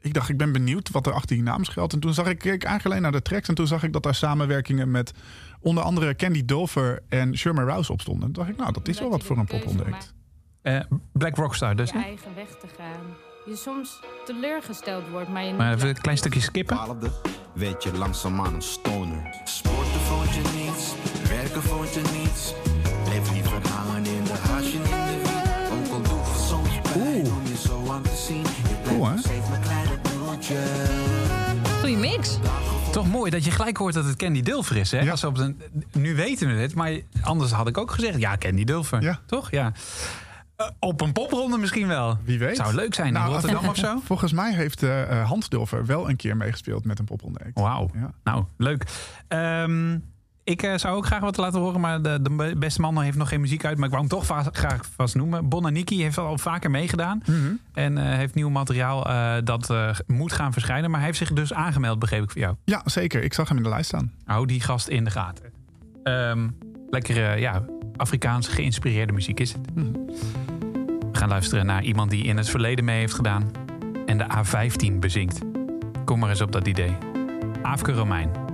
ik 0.00 0.14
dacht, 0.14 0.28
ik 0.28 0.36
ben 0.36 0.52
benieuwd 0.52 0.90
wat 0.90 1.06
er 1.06 1.12
achter 1.12 1.36
die 1.36 1.44
naam 1.44 1.64
schuilt. 1.64 1.92
En 1.92 2.00
toen 2.00 2.14
zag 2.14 2.26
ik, 2.26 2.38
keek 2.38 2.52
ik 2.52 2.64
eigenlijk 2.64 2.84
alleen 2.84 3.02
naar 3.02 3.20
de 3.20 3.28
tracks 3.28 3.48
en 3.48 3.54
toen 3.54 3.66
zag 3.66 3.82
ik 3.82 3.92
dat 3.92 4.02
daar 4.02 4.14
samenwerkingen 4.14 4.90
met 4.90 5.12
onder 5.60 5.84
andere 5.84 6.14
Candy 6.16 6.44
Dover 6.44 7.02
en 7.08 7.36
Sherman 7.36 7.64
Rouse 7.64 7.92
op 7.92 8.00
stonden. 8.00 8.26
En 8.26 8.32
toen 8.32 8.42
dacht 8.44 8.54
ik, 8.54 8.60
nou, 8.60 8.72
dat 8.72 8.88
is 8.88 9.00
wel 9.00 9.10
wat 9.10 9.22
voor 9.22 9.38
een 9.38 9.46
poponderheid. 9.46 10.12
Eh, 10.62 10.80
Black 11.12 11.36
Rockstar 11.36 11.76
dus. 11.76 11.90
je 11.90 11.98
eigen 12.02 12.34
weg 12.34 12.48
te 12.48 12.66
gaan. 12.76 13.00
Je 13.46 13.56
soms 13.56 14.00
teleurgesteld 14.24 15.08
wordt, 15.08 15.28
maar 15.28 15.44
je 15.44 15.52
Maar 15.52 15.74
even 15.74 15.88
een 15.88 16.00
klein 16.00 16.16
stukje 16.18 16.40
skippen. 16.40 16.78
werd 17.54 17.82
je 17.82 17.92
langzaamaan 17.92 18.54
een 18.54 18.62
stoner. 18.62 19.22
Niets, 19.38 19.62
werken 21.62 21.76
vond 21.76 21.94
je 21.94 22.18
niets. 22.18 22.54
Bleef 23.04 23.32
liever 23.32 23.68
hangen 23.68 24.04
in 24.06 24.24
de 24.24 24.32
hasje 24.32 24.72
in 24.72 24.82
de 24.82 25.20
wiet. 25.22 25.28
Ook 25.72 25.92
al 25.92 26.02
doe 26.02 26.18
je 26.18 26.44
soms 26.48 26.92
pijn 26.92 27.32
om 27.32 27.46
je 27.46 27.56
zo 27.56 27.92
aan 27.92 28.02
te 28.02 28.24
zien. 28.26 28.42
Je 28.42 28.76
blijft 28.82 28.98
Cool, 28.98 29.18
steeds 29.18 29.48
mijn 29.48 29.62
kleine 29.62 29.98
broertje. 29.98 30.56
Goeie 31.80 31.96
mix. 31.96 32.38
Toch 32.92 33.08
mooi 33.08 33.30
dat 33.30 33.44
je 33.44 33.50
gelijk 33.50 33.76
hoort 33.76 33.94
dat 33.94 34.04
het 34.04 34.16
Candy 34.16 34.42
Dulfer 34.42 34.76
is. 34.76 34.90
Hè? 34.90 35.00
Ja. 35.00 35.10
Als 35.10 35.20
we 35.20 35.26
op 35.26 35.36
de, 35.36 35.54
nu 35.92 36.14
weten 36.14 36.48
we 36.48 36.60
het, 36.60 36.74
maar 36.74 37.00
anders 37.22 37.50
had 37.50 37.68
ik 37.68 37.78
ook 37.78 37.90
gezegd... 37.90 38.18
ja, 38.18 38.36
Candy 38.36 38.64
Dulfer. 38.64 39.02
Ja. 39.02 39.20
Toch? 39.26 39.50
Ja. 39.50 39.72
Eh, 40.56 40.66
op 40.78 41.00
een 41.00 41.12
popronde 41.12 41.58
misschien 41.58 41.86
wel. 41.86 42.18
Wie 42.24 42.38
weet. 42.38 42.56
Zou 42.56 42.74
leuk 42.74 42.94
zijn 42.94 43.12
Nou, 43.12 43.26
in 43.26 43.32
Rotterdam 43.32 43.68
of 43.68 43.76
zo. 43.76 44.00
Volgens 44.04 44.32
mij 44.32 44.54
heeft 44.54 44.82
eh, 44.82 45.20
eh, 45.20 45.28
Hans 45.28 45.48
Dulver 45.48 45.86
wel 45.86 46.08
een 46.08 46.16
keer 46.16 46.36
meegespeeld 46.36 46.84
met 46.84 46.98
een 46.98 47.04
poponderheid. 47.04 47.54
Wauw. 47.54 47.90
Ja. 47.94 48.10
Nou, 48.24 48.44
leuk. 48.56 48.84
Ehm, 49.28 49.96
ik 50.48 50.62
eh, 50.62 50.76
zou 50.76 50.96
ook 50.96 51.06
graag 51.06 51.20
wat 51.20 51.36
laten 51.36 51.60
horen, 51.60 51.80
maar 51.80 52.02
de, 52.02 52.22
de 52.22 52.54
beste 52.56 52.80
man 52.80 53.02
heeft 53.02 53.16
nog 53.16 53.28
geen 53.28 53.40
muziek 53.40 53.64
uit. 53.64 53.76
Maar 53.76 53.88
ik 53.88 53.94
wou 53.94 54.06
hem 54.06 54.18
toch 54.18 54.48
graag 54.52 54.80
vast 54.96 55.14
noemen. 55.14 55.48
Bonaniki 55.48 56.02
heeft 56.02 56.18
al 56.18 56.38
vaker 56.38 56.70
meegedaan. 56.70 57.22
Mhm. 57.26 57.52
En 57.72 57.98
eh, 57.98 58.16
heeft 58.16 58.34
nieuw 58.34 58.48
materiaal 58.48 59.06
eh, 59.06 59.34
dat 59.44 59.72
moet 60.06 60.32
gaan 60.32 60.52
verschijnen. 60.52 60.90
Maar 60.90 60.98
hij 60.98 61.08
heeft 61.08 61.18
zich 61.18 61.32
dus 61.32 61.52
aangemeld, 61.52 61.98
begreep 61.98 62.22
ik 62.22 62.30
voor 62.30 62.40
jou. 62.40 62.54
Ja, 62.64 62.82
zeker. 62.84 63.22
Ik 63.22 63.34
zag 63.34 63.48
hem 63.48 63.56
in 63.56 63.62
de 63.62 63.68
lijst 63.68 63.86
staan. 63.86 64.12
Hou 64.24 64.46
die 64.46 64.60
gast 64.60 64.88
in 64.88 65.04
de 65.04 65.10
gaten. 65.10 65.44
Ehm, 66.02 66.48
Lekkere, 66.90 67.40
ja, 67.40 67.64
Afrikaans 67.96 68.48
geïnspireerde 68.48 69.12
muziek 69.12 69.40
is 69.40 69.52
het. 69.52 69.60
We 69.74 71.18
gaan 71.18 71.28
luisteren 71.28 71.66
naar 71.66 71.82
iemand 71.82 72.10
die 72.10 72.24
in 72.24 72.36
het 72.36 72.50
verleden 72.50 72.84
mee 72.84 72.98
heeft 72.98 73.14
gedaan 73.14 73.50
en 74.06 74.18
de 74.18 74.24
A15 74.24 74.98
bezinkt. 74.98 75.38
Kom 76.04 76.18
maar 76.18 76.30
eens 76.30 76.40
op 76.40 76.52
dat 76.52 76.66
idee. 76.66 76.96
Aafke 77.62 77.92
Romein. 77.92 78.47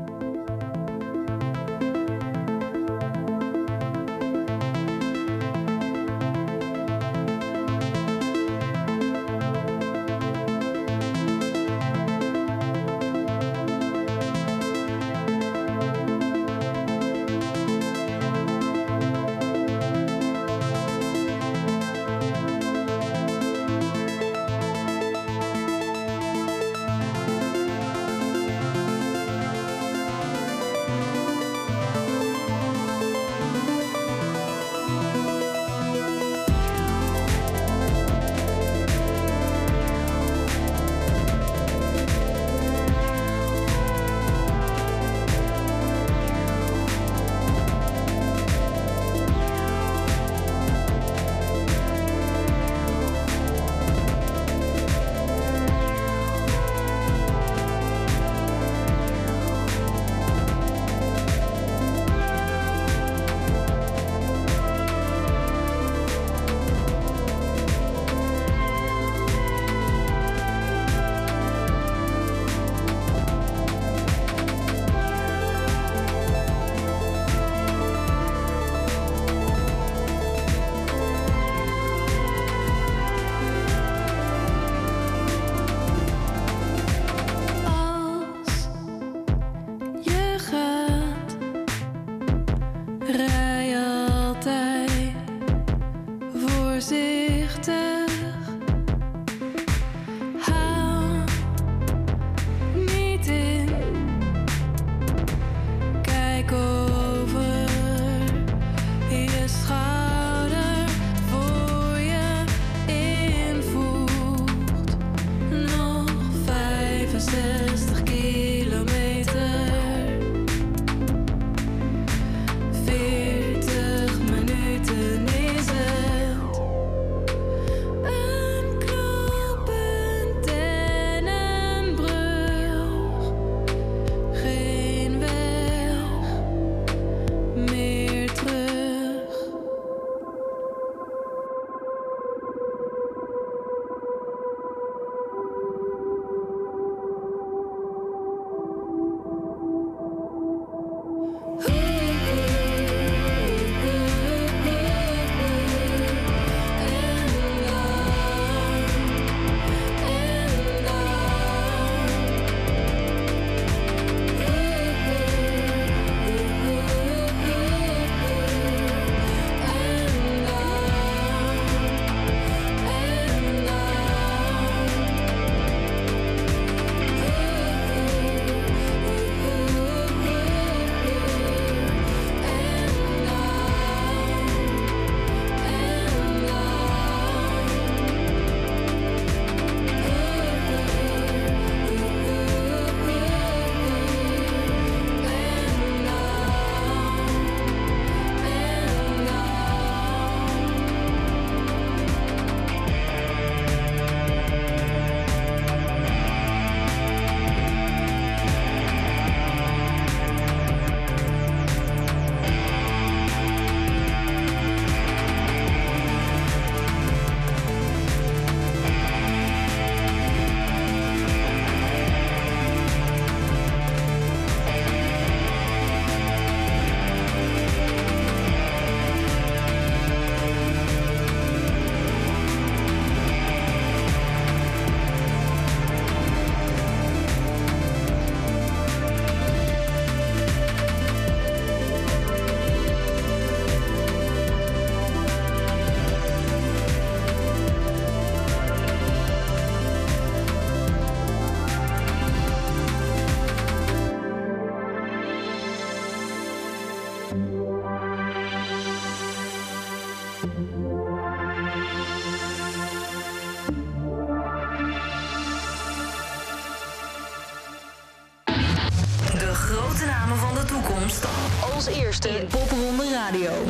Radio. 273.34 273.64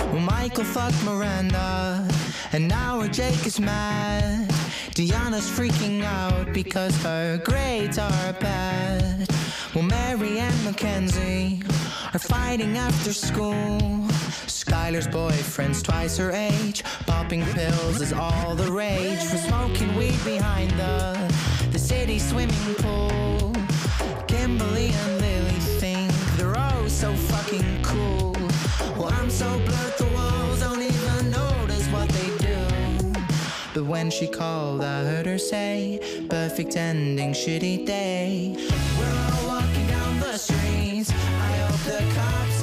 Well, 0.00 0.18
Michael 0.18 0.64
fucked 0.64 1.04
Miranda, 1.04 2.08
and 2.52 2.66
now 2.66 3.06
Jake 3.06 3.46
is 3.46 3.60
mad. 3.60 4.52
Diana's 4.94 5.48
freaking 5.48 6.02
out 6.02 6.52
because 6.52 7.00
her 7.04 7.40
grades 7.44 7.96
are 7.96 8.32
bad. 8.40 9.28
Well, 9.72 9.84
Mary 9.84 10.40
and 10.40 10.64
Mackenzie 10.64 11.62
are 12.12 12.18
fighting 12.18 12.76
after 12.76 13.12
school. 13.12 13.78
Skylar's 14.48 15.06
boyfriend's 15.06 15.80
twice 15.80 16.16
her 16.16 16.32
age. 16.32 16.82
Popping 17.06 17.44
pills 17.52 18.00
is 18.00 18.12
all 18.12 18.56
the 18.56 18.72
rage. 18.72 19.22
For 19.22 19.36
smoking 19.36 19.94
weed 19.94 20.18
behind 20.24 20.72
the, 20.72 21.68
the 21.70 21.78
city 21.78 22.18
swimming 22.18 22.74
pool. 22.78 23.23
Kimberly 24.44 24.88
and 24.88 25.20
Lily 25.22 25.58
think 25.80 26.12
they're 26.36 26.54
oh 26.54 26.86
so 26.86 27.14
fucking 27.14 27.82
cool. 27.82 28.36
Well, 28.94 29.10
I'm 29.10 29.30
so 29.30 29.48
blurred 29.60 29.96
the 29.96 30.10
walls 30.12 30.60
don't 30.60 30.82
even 30.82 31.30
notice 31.30 31.86
what 31.88 32.10
they 32.10 32.28
do. 32.36 32.58
But 33.72 33.84
when 33.86 34.10
she 34.10 34.26
called, 34.26 34.84
I 34.84 35.02
heard 35.04 35.24
her 35.24 35.38
say, 35.38 35.98
Perfect 36.28 36.76
ending, 36.76 37.32
shitty 37.32 37.86
day. 37.86 38.54
We're 38.98 39.18
all 39.32 39.48
walking 39.48 39.86
down 39.86 40.20
the 40.20 40.36
streets. 40.36 41.10
I 41.10 41.52
hope 41.64 41.80
the 41.90 42.14
cops 42.14 42.53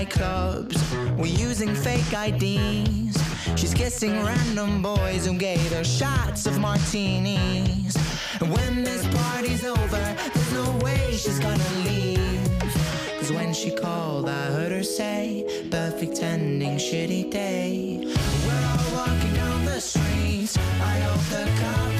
nightclubs. 0.00 0.78
We're 1.16 1.26
using 1.26 1.74
fake 1.74 2.12
IDs. 2.12 3.16
She's 3.56 3.74
kissing 3.74 4.12
random 4.24 4.82
boys 4.82 5.26
who 5.26 5.36
gave 5.36 5.70
her 5.72 5.84
shots 5.84 6.46
of 6.46 6.58
martinis. 6.58 7.96
And 8.40 8.50
when 8.50 8.82
this 8.82 9.06
party's 9.14 9.64
over, 9.64 10.16
there's 10.34 10.52
no 10.52 10.70
way 10.82 11.10
she's 11.12 11.38
gonna 11.38 11.72
leave. 11.84 12.48
Cause 13.18 13.32
when 13.32 13.52
she 13.52 13.70
called, 13.70 14.28
I 14.28 14.46
heard 14.56 14.72
her 14.72 14.82
say, 14.82 15.68
Perfect 15.70 16.22
ending, 16.22 16.76
shitty 16.76 17.30
day. 17.30 18.00
We're 18.46 18.66
all 18.72 19.06
walking 19.06 19.34
down 19.34 19.64
the 19.66 19.80
streets. 19.80 20.56
I 20.56 20.98
hope 21.00 21.24
the 21.34 21.44
cops 21.60 21.99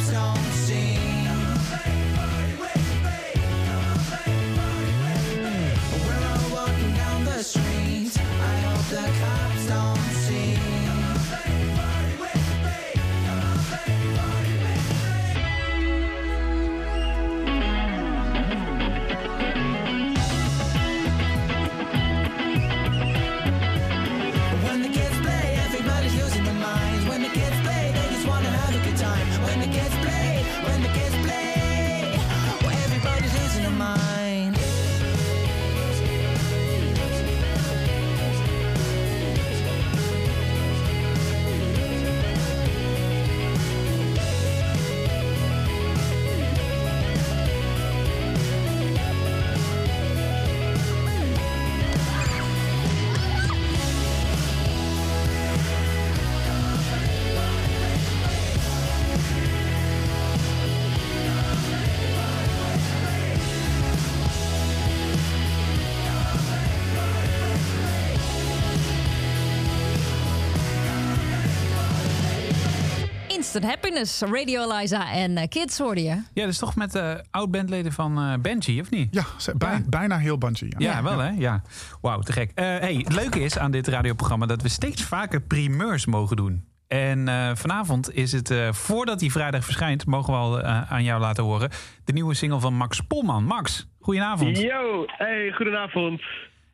Instant 73.52 73.72
Happiness, 73.74 74.20
Radio 74.22 74.70
Eliza 74.70 75.12
en 75.12 75.36
eh, 75.36 75.48
Kids 75.48 75.78
hoorde 75.78 76.02
je. 76.02 76.08
Ja, 76.08 76.22
dat 76.34 76.48
is 76.48 76.58
toch 76.58 76.74
met 76.76 76.94
eh 76.94 77.14
oud-bandleden 77.30 77.92
van 77.92 78.18
eh 78.18 78.34
Benji, 78.40 78.80
of 78.80 78.90
niet? 78.90 79.08
Ja, 79.14 79.24
ze- 79.38 79.56
bij- 79.56 79.82
bijna 79.88 80.18
heel 80.18 80.38
bungee. 80.38 80.72
Ja, 80.78 81.02
wel 81.02 81.18
hè? 81.18 81.28
Ja. 81.28 81.62
Wauw, 82.00 82.20
te 82.20 82.32
gek. 82.32 82.50
Eh, 82.54 82.64
hey, 82.64 82.94
het 82.94 83.12
leuke 83.14 83.40
is 83.40 83.58
aan 83.58 83.70
dit 83.70 83.86
radioprogramma 83.88 84.46
dat 84.46 84.62
we 84.62 84.68
steeds 84.68 85.02
vaker 85.02 85.40
primeurs 85.40 86.06
mogen 86.06 86.36
doen. 86.36 86.64
En 86.88 87.28
eh, 87.28 87.50
vanavond 87.54 88.14
is 88.14 88.32
het, 88.32 88.50
eh, 88.50 88.72
voordat 88.72 89.18
die 89.18 89.32
vrijdag 89.32 89.64
verschijnt, 89.64 90.06
mogen 90.06 90.32
we 90.32 90.38
al 90.38 90.60
eh, 90.60 90.92
aan 90.92 91.04
jou 91.04 91.20
laten 91.20 91.44
horen, 91.44 91.70
de 92.04 92.12
nieuwe 92.12 92.34
single 92.34 92.60
van 92.60 92.74
Max 92.74 93.00
Polman. 93.00 93.44
Max, 93.44 93.88
goedenavond. 94.00 94.58
Yo, 94.58 95.04
hey, 95.06 95.52
goedenavond. 95.56 96.22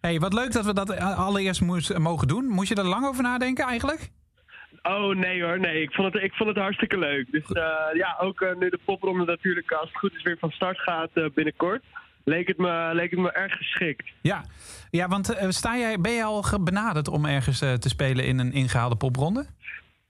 Hey, 0.01 0.19
wat 0.21 0.33
leuk 0.33 0.53
dat 0.53 0.65
we 0.65 0.73
dat 0.75 0.99
allereerst 1.01 1.61
moest, 1.61 1.99
mogen 1.99 2.29
doen. 2.29 2.45
Moest 2.47 2.69
je 2.69 2.75
er 2.75 2.85
lang 2.85 3.07
over 3.07 3.23
nadenken 3.23 3.65
eigenlijk? 3.67 4.11
Oh 4.88 5.16
nee 5.16 5.42
hoor, 5.42 5.61
nee, 5.61 5.83
ik 5.83 5.92
vond 5.92 6.12
het, 6.12 6.22
ik 6.22 6.33
vond 6.33 6.49
het 6.49 6.59
hartstikke 6.59 6.99
leuk. 6.99 7.31
Dus 7.31 7.53
eh, 7.53 7.62
ja, 7.94 8.16
ook 8.20 8.40
eh, 8.40 8.57
nu 8.59 8.68
de 8.68 8.79
popronde 8.85 9.25
natuurlijk, 9.25 9.72
als 9.72 9.88
het 9.88 9.99
goed 9.99 10.14
is, 10.14 10.22
weer 10.22 10.38
van 10.38 10.51
start 10.51 10.79
gaat 10.79 11.11
eh, 11.12 11.25
binnenkort, 11.35 11.85
leek 12.25 12.49
het, 12.49 12.59
me, 12.59 12.90
leek 12.92 13.11
het 13.11 13.20
me 13.20 13.33
erg 13.33 13.53
geschikt. 13.53 14.12
Ja, 14.20 14.44
ja 14.90 15.09
want 15.09 15.37
sta 15.49 15.77
jij, 15.77 16.01
ben 16.01 16.12
je 16.12 16.22
al 16.25 16.44
benaderd 16.61 17.09
om 17.09 17.25
ergens 17.25 17.61
eh, 17.61 17.72
te 17.72 17.88
spelen 17.88 18.25
in 18.25 18.38
een 18.38 18.53
ingehaalde 18.53 18.96
popronde? 18.96 19.46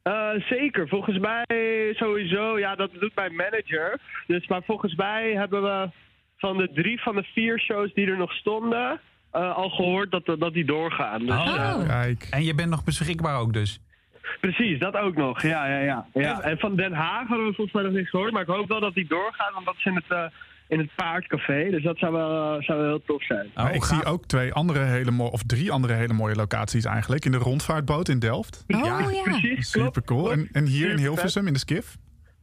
Eh, 0.02 0.30
zeker, 0.48 0.88
volgens 0.88 1.18
mij 1.18 1.44
sowieso, 1.96 2.58
ja, 2.58 2.74
dat 2.74 2.90
doet 3.00 3.14
mijn 3.14 3.34
manager. 3.34 4.00
Dus, 4.26 4.46
maar 4.46 4.62
volgens 4.62 4.94
mij 4.94 5.32
hebben 5.32 5.62
we 5.62 5.90
van 6.36 6.56
de 6.56 6.70
drie 6.74 7.00
van 7.00 7.16
de 7.16 7.22
vier 7.22 7.60
shows 7.60 7.94
die 7.94 8.06
er 8.06 8.16
nog 8.16 8.32
stonden, 8.32 9.00
eh, 9.36 9.56
al 9.56 9.68
gehoord 9.68 10.10
dat, 10.10 10.24
dat 10.38 10.52
die 10.52 10.64
doorgaan. 10.64 11.20
Dus, 11.20 11.28
eh, 11.28 11.86
Kijk. 11.86 12.26
En 12.30 12.44
je 12.44 12.54
bent 12.54 12.70
nog 12.70 12.84
beschikbaar 12.84 13.38
ook 13.38 13.52
dus? 13.52 13.80
Precies, 14.40 14.78
dat 14.78 14.96
ook 14.96 15.16
nog. 15.16 15.42
Ja, 15.42 15.66
ja, 15.66 15.78
ja. 15.78 16.06
ja. 16.14 16.40
En 16.40 16.58
van 16.58 16.76
Den 16.76 16.92
Haag 16.92 17.28
hadden 17.28 17.46
we 17.46 17.54
volgens 17.54 17.72
mij 17.72 17.84
nog 17.84 17.92
niks 17.92 18.10
gehoord. 18.10 18.32
Maar 18.32 18.42
ik 18.42 18.48
hoop 18.48 18.68
wel 18.68 18.80
dat 18.80 18.94
die 18.94 19.06
doorgaan, 19.08 19.52
want 19.52 19.66
dat 19.66 19.74
is 19.76 19.84
in 19.84 19.94
het, 19.94 20.04
eh, 20.08 20.24
in 20.68 20.78
het 20.78 20.90
Paardcafé. 20.94 21.70
Dus 21.70 21.82
dat 21.82 21.98
zou 21.98 22.12
wel, 22.12 22.62
zou 22.62 22.78
wel 22.78 22.88
heel 22.88 23.02
tof 23.06 23.24
zijn. 23.24 23.50
Maar 23.54 23.74
ik 23.74 23.84
zie 23.84 24.04
ook 24.04 24.26
twee 24.26 24.52
andere 24.52 24.80
hele 24.80 25.10
mooie, 25.10 25.30
of 25.30 25.42
drie 25.42 25.72
andere 25.72 25.94
hele 25.94 26.12
mooie 26.12 26.34
locaties 26.34 26.84
eigenlijk. 26.84 27.24
In 27.24 27.30
de 27.30 27.38
rondvaartboot 27.38 28.08
in 28.08 28.18
Delft. 28.18 28.64
Oh, 28.68 28.84
ja, 28.84 29.22
precies. 29.22 29.70
klopt, 29.70 29.86
Super 29.86 30.04
cool. 30.04 30.32
En, 30.32 30.48
en 30.52 30.66
hier 30.66 30.90
in 30.90 30.98
Hilversum 30.98 31.46
in 31.46 31.52
de 31.52 31.58
Skif. 31.58 31.96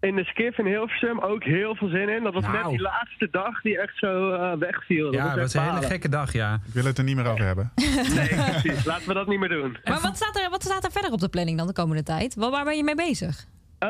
In 0.09 0.15
de 0.15 0.23
Skiff 0.23 0.57
in 0.57 0.65
Hilversum 0.65 1.19
ook 1.19 1.43
heel 1.43 1.75
veel 1.75 1.87
zin 1.87 2.09
in. 2.09 2.23
Dat 2.23 2.33
was 2.33 2.43
net 2.43 2.53
Nou. 2.53 2.69
die 2.69 2.81
laatste 2.81 3.27
dag 3.31 3.61
die 3.61 3.79
echt 3.79 3.97
zo 3.97 4.31
eh, 4.31 4.53
wegviel. 4.59 5.05
Dat 5.05 5.13
Ja, 5.13 5.25
was 5.25 5.35
was 5.35 5.53
een 5.53 5.61
hele 5.73 5.85
gekke 5.85 6.09
dag, 6.09 6.33
ja. 6.33 6.53
Ik 6.67 6.73
wil 6.73 6.85
het 6.85 6.97
er 6.97 7.03
niet 7.03 7.15
meer 7.15 7.27
over 7.27 7.45
hebben. 7.45 7.71
Nee, 8.15 8.27
precies. 8.27 8.85
Laten 8.85 9.07
we 9.07 9.13
dat 9.13 9.27
niet 9.27 9.39
meer 9.39 9.49
doen. 9.49 9.77
Maar 9.83 10.01
wat 10.01 10.15
staat, 10.15 10.35
er, 10.43 10.49
wat 10.49 10.63
staat 10.63 10.83
er 10.83 10.91
verder 10.91 11.11
op 11.11 11.19
de 11.19 11.29
planning 11.29 11.57
dan 11.57 11.67
de 11.67 11.73
komende 11.73 12.03
tijd? 12.03 12.35
Waar, 12.35 12.49
waar 12.51 12.63
ben 12.63 12.77
je 12.77 12.83
mee 12.83 12.95
bezig? 12.95 13.45
Eh, 13.79 13.89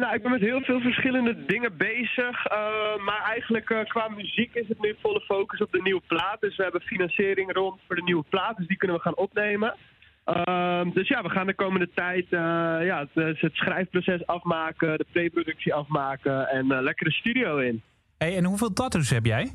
nou, 0.00 0.14
ik 0.14 0.22
ben 0.22 0.30
met 0.30 0.40
heel 0.40 0.60
veel 0.60 0.80
verschillende 0.80 1.44
dingen 1.46 1.76
bezig. 1.76 2.46
Eh, 2.46 2.58
maar 3.04 3.22
eigenlijk 3.34 3.84
qua 3.88 4.08
muziek 4.08 4.54
is 4.54 4.68
het 4.68 4.80
nu 4.80 4.96
volle 5.02 5.20
focus 5.20 5.60
op 5.60 5.72
de 5.72 5.82
nieuwe 5.82 6.02
plaat. 6.06 6.36
Dus 6.40 6.56
we 6.56 6.62
hebben 6.62 6.80
financiering 6.80 7.52
rond 7.52 7.80
voor 7.86 7.96
de 7.96 8.02
nieuwe 8.02 8.24
plaat. 8.28 8.56
Dus 8.56 8.66
die 8.66 8.76
kunnen 8.76 8.96
we 8.96 9.02
gaan 9.02 9.16
opnemen. 9.16 9.74
Ehm, 10.28 10.90
dus 10.90 11.08
ja, 11.08 11.22
we 11.22 11.28
gaan 11.28 11.46
de 11.46 11.54
komende 11.54 11.88
tijd 11.94 12.24
eh, 12.24 12.40
ja, 12.86 13.06
het, 13.12 13.40
het 13.40 13.54
schrijfproces 13.54 14.26
afmaken, 14.26 14.98
de 14.98 15.06
preproductie 15.12 15.74
afmaken 15.74 16.48
en 16.48 16.70
eh, 16.70 16.82
lekker 16.82 17.06
de 17.06 17.12
studio 17.12 17.56
in. 17.56 17.82
Hey, 18.18 18.36
en 18.36 18.44
hoeveel 18.44 18.72
tattoos 18.72 19.10
heb 19.10 19.24
jij? 19.24 19.52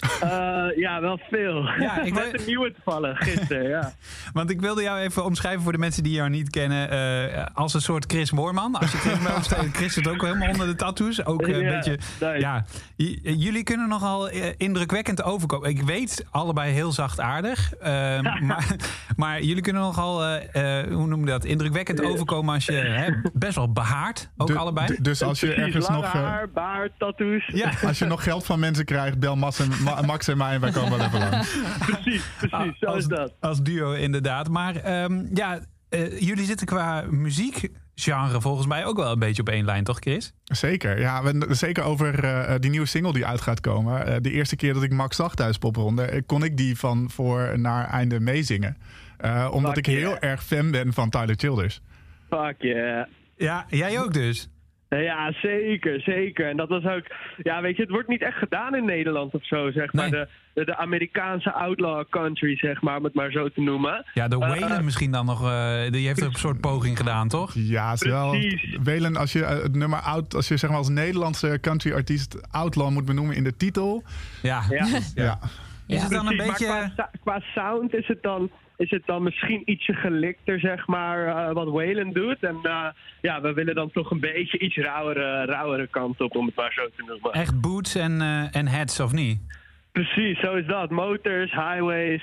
Eh, 0.00 0.76
ja, 0.76 1.00
wel 1.00 1.20
veel. 1.30 1.62
Ja, 1.80 2.00
ik 2.02 2.12
Met 2.14 2.22
wil- 2.30 2.40
een 2.40 2.46
nieuwe 2.46 2.72
toevallig, 2.72 3.18
gisteren, 3.28 3.68
ja. 3.68 3.92
Want 4.32 4.50
ik 4.50 4.60
wilde 4.60 4.82
jou 4.82 4.98
even 5.00 5.24
omschrijven 5.24 5.62
voor 5.62 5.72
de 5.72 5.78
mensen 5.78 6.02
die 6.02 6.12
jou 6.12 6.28
niet 6.30 6.50
kennen. 6.50 6.90
eh, 6.90 7.46
als 7.54 7.74
een 7.74 7.80
soort 7.80 8.04
Chris 8.12 8.30
Moorman. 8.30 8.74
Als 8.74 8.92
je 8.92 8.98
Chris 8.98 9.18
Moorman 9.24 9.72
Chris 9.72 9.92
zit 9.92 10.08
ook 10.08 10.22
helemaal 10.22 10.48
onder 10.48 10.66
de 10.66 10.74
tattoos. 10.74 11.24
Ook 11.24 11.42
eh, 11.42 11.54
een 11.56 11.62
Ja, 11.64 11.70
beetje. 11.74 11.98
nice. 12.20 12.38
Ja, 12.38 12.64
J- 12.96 13.18
jullie 13.22 13.62
kunnen 13.62 13.88
nogal 13.88 14.30
indrukwekkend 14.56 15.22
overkomen. 15.22 15.68
Ik 15.68 15.82
weet 15.82 16.24
allebei 16.30 16.72
heel 16.72 16.92
zachtaardig. 16.92 17.72
eh, 17.74 17.90
maar, 18.40 18.66
maar 19.16 19.42
jullie 19.42 19.62
kunnen 19.62 19.82
nogal, 19.82 20.24
eh, 20.24 20.78
eh, 20.80 20.92
hoe 20.92 21.06
noem 21.06 21.20
je 21.20 21.26
dat? 21.30 21.44
Indrukwekkend 21.44 22.02
overkomen 22.02 22.54
als 22.54 22.64
je 22.64 22.72
hè, 22.72 23.10
best 23.32 23.54
wel 23.54 23.72
behaard. 23.72 24.30
Ook 24.36 24.46
Du- 24.46 24.56
allebei. 24.56 24.86
du- 24.86 24.96
dus 25.02 25.22
als 25.22 25.40
je 25.40 25.46
Precies, 25.46 25.64
ergens 25.64 25.88
lange 25.88 26.00
nog... 26.02 26.14
eh, 26.14 26.20
haar, 26.22 26.48
baard, 26.50 26.92
tattoos. 26.98 27.46
ja, 27.46 27.70
Als 27.86 27.98
je 27.98 28.04
nog 28.04 28.22
geld 28.22 28.44
van 28.46 28.60
mensen 28.60 28.84
krijgt, 28.84 29.18
bel 29.18 29.36
Mas 29.36 29.58
en, 29.58 29.68
Ma- 29.94 30.00
Max 30.06 30.28
en 30.28 30.36
mij 30.36 30.54
en 30.54 30.60
wij 30.60 30.70
komen 30.70 30.98
wel 30.98 31.06
even 31.06 31.18
langs. 31.18 31.56
Precies, 31.86 32.22
precies. 32.38 32.78
Zo 32.78 32.86
als, 32.86 32.98
is 32.98 33.06
dat. 33.06 33.32
Als 33.40 33.62
duo 33.62 33.92
inderdaad. 33.92 34.48
Maar 34.48 34.76
ehm, 34.76 35.26
ja, 35.34 35.58
eh, 35.88 36.20
jullie 36.20 36.44
zitten 36.44 36.66
qua 36.66 37.04
muziekgenre 37.10 38.40
volgens 38.40 38.66
mij 38.66 38.84
ook 38.84 38.96
wel 38.96 39.12
een 39.12 39.18
beetje 39.18 39.42
op 39.42 39.48
één 39.48 39.64
lijn, 39.64 39.84
toch 39.84 39.98
Chris? 39.98 40.32
Zeker, 40.44 41.00
ja. 41.00 41.22
we- 41.22 41.46
Zeker 41.54 41.82
over 41.84 42.24
eh, 42.24 42.54
die 42.58 42.70
nieuwe 42.70 42.86
single 42.86 43.12
die 43.12 43.26
uit 43.26 43.40
gaat 43.40 43.60
komen. 43.60 44.06
Eh, 44.06 44.16
de 44.20 44.30
eerste 44.30 44.56
keer 44.56 44.74
dat 44.74 44.82
ik 44.82 44.92
Max 44.92 45.16
zag 45.16 45.34
thuis 45.34 45.58
popronde, 45.58 46.22
kon 46.26 46.44
ik 46.44 46.56
die 46.56 46.78
van 46.78 47.10
voor 47.10 47.58
naar 47.58 47.88
einde 47.88 48.20
meezingen. 48.20 48.76
Eh, 49.18 49.48
omdat 49.52 49.74
Fuck 49.74 49.86
ik 49.86 49.94
heel 49.94 50.08
yeah. 50.10 50.22
erg 50.30 50.44
fan 50.44 50.70
ben 50.70 50.92
van 50.92 51.10
Tyler 51.10 51.34
Childers. 51.36 51.80
Fuck 52.28 52.54
yeah. 52.58 53.06
Ja, 53.36 53.66
jij 53.68 54.00
ook 54.00 54.12
dus. 54.12 54.48
Ja, 54.96 55.32
zeker, 55.42 56.00
zeker. 56.00 56.48
En 56.48 56.56
dat 56.56 56.68
was 56.68 56.84
ook, 56.84 57.04
ja, 57.42 57.60
weet 57.62 57.76
je, 57.76 57.82
het 57.82 57.90
wordt 57.90 58.08
niet 58.08 58.22
echt 58.22 58.36
gedaan 58.38 58.74
in 58.74 58.84
Nederland 58.84 59.34
of 59.34 59.46
zo, 59.46 59.70
zeg 59.70 59.92
maar. 59.92 60.10
Nee. 60.10 60.20
De, 60.20 60.28
de, 60.54 60.64
de 60.64 60.76
Amerikaanse 60.76 61.52
outlaw 61.52 62.04
country, 62.10 62.56
zeg 62.56 62.82
maar, 62.82 62.96
om 62.96 63.04
het 63.04 63.14
maar 63.14 63.30
zo 63.30 63.48
te 63.48 63.60
noemen. 63.60 64.04
Ja, 64.14 64.28
de 64.28 64.36
Eh, 64.40 64.48
Whalen 64.58 64.84
misschien 64.84 65.10
dan 65.10 65.26
nog. 65.26 65.44
eh, 65.44 65.90
die 65.90 66.06
heeft 66.06 66.20
een 66.20 66.32
soort 66.32 66.60
poging 66.60 66.96
gedaan, 66.96 67.28
toch? 67.28 67.52
Ja, 67.54 67.90
het 67.90 68.02
is 68.04 68.10
wel. 68.10 68.30
Precies. 68.30 68.76
Welen, 68.82 69.16
als 69.16 69.32
je 69.32 69.44
eh, 69.44 69.62
het 69.62 69.74
nummer 69.74 69.98
out, 69.98 70.34
als 70.34 70.48
je 70.48 70.56
zeg 70.56 70.70
maar 70.70 70.78
als 70.78 70.88
Nederlandse 70.88 71.58
country 71.60 71.92
artiest 71.92 72.52
Outlaw 72.52 72.90
moet 72.90 73.04
benoemen 73.04 73.36
in 73.36 73.44
de 73.44 73.56
titel. 73.56 74.02
Ja. 74.42 74.62
Ja. 74.70 74.86
Ja. 75.14 75.38
Is 75.86 76.02
het 76.02 76.10
dan 76.10 76.26
een 76.26 76.36
Precies, 76.36 76.58
beetje... 76.58 77.08
qua 77.24 77.40
sound 77.54 77.94
is 77.94 78.06
het 78.06 78.22
dan, 78.22 78.50
is 78.80 78.90
het 78.90 79.02
dan 79.06 79.22
misschien 79.22 79.62
ietsje 79.64 79.92
gelikter, 79.92 80.60
zeg 80.60 80.86
maar, 80.86 81.26
eh, 81.26 81.52
wat 81.52 81.68
Waylon 81.68 82.12
doet. 82.12 82.36
En 82.40 82.58
eh, 82.62 82.86
ja, 83.20 83.40
we 83.40 83.52
willen 83.52 83.74
dan 83.74 83.90
toch 83.90 84.10
een 84.10 84.20
beetje 84.20 84.58
iets 84.58 84.76
rauwere, 84.76 85.44
rauwere 85.44 85.86
kant 85.86 86.20
op, 86.20 86.36
om 86.36 86.46
het 86.46 86.54
maar 86.54 86.72
zo 86.72 86.88
te 86.96 87.02
noemen. 87.06 87.32
Echt 87.32 87.60
boots 87.60 87.94
en, 87.94 88.20
eh, 88.20 88.56
en 88.56 88.68
heads, 88.68 89.00
of 89.00 89.12
niet? 89.12 89.40
Precies, 89.92 90.40
zo 90.40 90.54
is 90.54 90.66
dat. 90.66 90.90
Motors, 90.90 91.50
highways, 91.50 92.22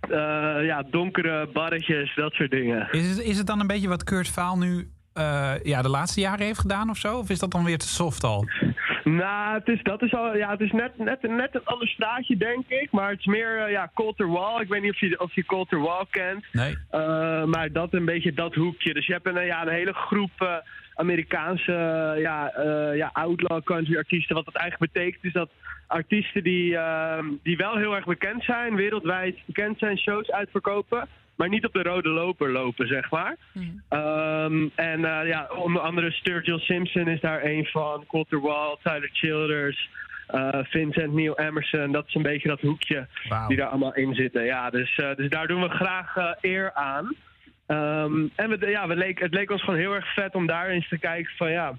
eh, 0.00 0.64
ja, 0.64 0.82
donkere 0.90 1.48
barretjes, 1.52 2.14
dat 2.14 2.32
soort 2.32 2.50
dingen. 2.50 2.88
Is 2.90 3.08
het, 3.08 3.18
is 3.18 3.38
het 3.38 3.46
dan 3.46 3.60
een 3.60 3.66
beetje 3.66 3.88
wat 3.88 4.04
Kurt 4.04 4.28
Vaal 4.28 4.58
nu 4.58 4.90
eh, 5.12 5.52
ja, 5.62 5.82
de 5.82 5.88
laatste 5.88 6.20
jaren 6.20 6.46
heeft 6.46 6.58
gedaan 6.58 6.90
of 6.90 6.96
zo? 6.96 7.18
Of 7.18 7.30
is 7.30 7.38
dat 7.38 7.50
dan 7.50 7.64
weer 7.64 7.78
te 7.78 7.88
soft 7.88 8.24
al? 8.24 8.44
Nou, 9.10 9.54
het 9.54 9.68
is, 9.68 9.82
dat 9.82 10.02
is, 10.02 10.14
al, 10.14 10.36
ja, 10.36 10.50
het 10.50 10.60
is 10.60 10.72
net, 10.72 10.98
net, 10.98 11.22
net 11.22 11.54
een 11.54 11.64
ander 11.64 11.88
straatje, 11.88 12.36
denk 12.36 12.64
ik. 12.68 12.88
Maar 12.90 13.10
het 13.10 13.18
is 13.18 13.26
meer 13.26 13.66
uh, 13.66 13.70
ja, 13.70 13.90
Colter 13.94 14.28
Wall. 14.28 14.60
Ik 14.60 14.68
weet 14.68 14.82
niet 14.82 14.90
of 14.90 15.00
je, 15.00 15.20
of 15.20 15.34
je 15.34 15.44
Colter 15.44 15.80
Wall 15.80 16.04
kent. 16.10 16.44
Nee. 16.52 16.76
Uh, 16.92 17.44
maar 17.44 17.72
dat 17.72 17.92
een 17.92 18.04
beetje 18.04 18.32
dat 18.32 18.54
hoekje. 18.54 18.94
Dus 18.94 19.06
je 19.06 19.12
hebt 19.12 19.26
een, 19.26 19.44
ja, 19.44 19.62
een 19.62 19.72
hele 19.72 19.92
groep 19.92 20.30
uh, 20.38 20.56
Amerikaanse 20.94 21.72
ja, 22.18 22.52
ja, 22.94 23.10
outlaw 23.12 23.62
country 23.62 23.96
artiesten. 23.96 24.34
Wat 24.34 24.44
dat 24.44 24.54
eigenlijk 24.54 24.92
betekent 24.92 25.24
is 25.24 25.32
dat 25.32 25.50
artiesten 25.86 26.42
die, 26.42 26.78
die 27.42 27.56
wel 27.56 27.76
heel 27.76 27.94
erg 27.94 28.04
bekend 28.04 28.42
zijn, 28.42 28.74
wereldwijd 28.74 29.36
bekend 29.46 29.78
zijn, 29.78 29.98
shows 29.98 30.30
uitverkopen 30.30 31.08
maar 31.36 31.48
niet 31.48 31.66
op 31.66 31.72
de 31.72 31.82
rode 31.82 32.08
loper 32.08 32.50
lopen, 32.50 32.86
zeg 32.86 33.10
maar. 33.10 33.36
Mm. 33.52 33.82
Um, 33.90 34.70
en 34.74 35.00
uh, 35.00 35.20
ja, 35.26 35.48
onder 35.54 35.82
andere 35.82 36.10
Sturgill 36.10 36.58
Simpson 36.58 37.08
is 37.08 37.20
daar 37.20 37.44
een 37.44 37.64
van, 37.64 38.04
Coulter 38.08 38.40
Wall, 38.40 38.76
Tyler 38.82 39.10
Childers, 39.12 39.88
uh, 40.34 40.48
Vincent 40.62 41.12
Neil 41.12 41.38
Emerson. 41.38 41.92
Dat 41.92 42.06
is 42.06 42.14
een 42.14 42.22
beetje 42.22 42.48
dat 42.48 42.60
hoekje 42.60 43.06
wow. 43.28 43.48
die 43.48 43.56
daar 43.56 43.68
allemaal 43.68 43.94
in 43.94 44.14
zitten. 44.14 44.44
Ja, 44.44 44.70
dus, 44.70 44.98
uh, 44.98 45.14
dus 45.14 45.28
daar 45.28 45.46
doen 45.46 45.62
we 45.62 45.68
graag 45.68 46.16
eer 46.40 46.72
aan. 46.74 47.14
Um, 47.68 48.30
en 48.34 48.48
we, 48.48 48.66
ja, 48.70 48.86
we 48.88 48.96
leek, 48.96 49.18
het 49.18 49.34
leek 49.34 49.50
ons 49.50 49.62
gewoon 49.64 49.78
heel 49.78 49.94
erg 49.94 50.14
vet 50.14 50.34
om 50.34 50.46
daar 50.46 50.68
eens 50.68 50.88
te 50.88 50.98
kijken 50.98 51.32
van 51.36 51.50
ja, 51.50 51.74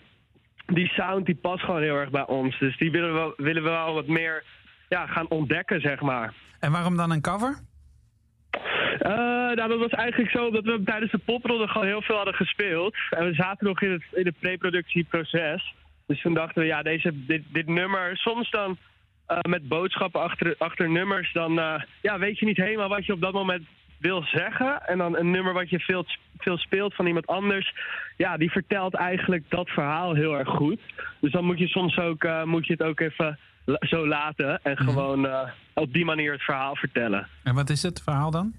die 0.65 0.87
sound 0.87 1.25
die 1.25 1.35
past 1.35 1.63
gewoon 1.63 1.81
heel 1.81 1.95
erg 1.95 2.09
bij 2.09 2.25
ons. 2.25 2.59
Dus 2.59 2.77
die 2.77 2.91
willen 2.91 3.13
we, 3.13 3.33
willen 3.37 3.63
we 3.63 3.69
wel 3.69 3.93
wat 3.93 4.07
meer 4.07 4.43
ja, 4.89 5.05
gaan 5.05 5.29
ontdekken, 5.29 5.81
zeg 5.81 6.01
maar. 6.01 6.33
En 6.59 6.71
waarom 6.71 6.97
dan 6.97 7.11
een 7.11 7.21
cover? 7.21 7.59
Uh, 9.01 9.11
nou, 9.55 9.67
dat 9.67 9.79
was 9.79 9.91
eigenlijk 9.91 10.31
zo 10.31 10.51
dat 10.51 10.63
we 10.63 10.83
tijdens 10.85 11.11
de 11.11 11.17
popronde 11.17 11.67
gewoon 11.67 11.87
heel 11.87 12.01
veel 12.01 12.15
hadden 12.15 12.33
gespeeld. 12.33 12.95
En 13.09 13.25
we 13.25 13.33
zaten 13.33 13.67
nog 13.67 13.81
in 13.81 13.91
het, 13.91 14.03
in 14.11 14.25
het 14.25 14.39
preproductieproces. 14.39 15.73
Dus 16.05 16.21
toen 16.21 16.33
dachten 16.33 16.61
we, 16.61 16.67
ja, 16.67 16.81
deze, 16.81 17.25
dit, 17.25 17.43
dit 17.47 17.67
nummer, 17.67 18.17
soms 18.17 18.49
dan 18.49 18.77
uh, 19.31 19.37
met 19.49 19.67
boodschappen 19.67 20.21
achter, 20.21 20.55
achter 20.57 20.89
nummers, 20.89 21.33
dan 21.33 21.59
uh, 21.59 21.81
ja, 22.01 22.19
weet 22.19 22.39
je 22.39 22.45
niet 22.45 22.57
helemaal 22.57 22.89
wat 22.89 23.05
je 23.05 23.13
op 23.13 23.21
dat 23.21 23.33
moment 23.33 23.63
wil 23.99 24.23
zeggen. 24.23 24.87
En 24.87 24.97
dan 24.97 25.17
een 25.17 25.31
nummer 25.31 25.53
wat 25.53 25.69
je 25.69 25.79
veel, 25.79 26.05
veel 26.37 26.57
speelt 26.57 26.95
van 26.95 27.07
iemand 27.07 27.27
anders, 27.27 27.73
ja, 28.17 28.37
die 28.37 28.51
vertelt 28.51 28.93
eigenlijk 28.93 29.43
dat 29.49 29.69
verhaal 29.69 30.13
heel 30.13 30.37
erg 30.37 30.49
goed. 30.49 30.79
Dus 31.19 31.31
dan 31.31 31.45
moet 31.45 31.59
je 31.59 31.67
soms 31.67 31.97
ook, 31.97 32.27
moet 32.43 32.67
je 32.67 32.73
het 32.73 32.83
ook 32.83 32.99
even 32.99 33.39
zo 33.79 34.07
laten 34.07 34.59
en 34.63 34.77
gewoon 34.77 35.25
uh, 35.25 35.39
op 35.73 35.93
die 35.93 36.05
manier 36.05 36.31
het 36.31 36.41
verhaal 36.41 36.75
vertellen. 36.75 37.27
En 37.43 37.55
wat 37.55 37.69
is 37.69 37.83
het 37.83 38.01
verhaal 38.03 38.31
dan? 38.31 38.53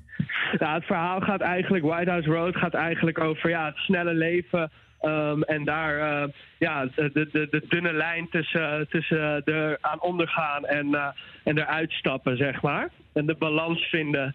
Nou, 0.59 0.75
het 0.75 0.85
verhaal 0.85 1.21
gaat 1.21 1.41
eigenlijk, 1.41 1.85
White 1.85 2.11
House 2.11 2.31
Road 2.31 2.57
gaat 2.57 2.75
eigenlijk 2.75 3.21
over 3.21 3.51
ja, 3.51 3.67
het 3.67 3.77
snelle 3.77 4.15
leven. 4.15 4.71
Um, 5.03 5.43
en 5.43 5.65
daar 5.65 6.23
uh, 6.23 6.29
ja, 6.59 6.87
de, 6.95 7.11
de, 7.13 7.49
de 7.51 7.65
dunne 7.69 7.93
lijn 7.93 8.29
tussen, 8.31 8.89
tussen 8.89 9.45
er 9.45 9.79
aan 9.81 10.01
ondergaan 10.01 10.67
en, 10.67 10.87
uh, 10.87 11.07
en 11.45 11.59
eruit 11.59 11.93
stappen, 11.93 12.37
zeg 12.37 12.63
maar. 12.63 12.89
En 13.13 13.27
de 13.27 13.35
balans 13.35 13.83
vinden 13.83 14.35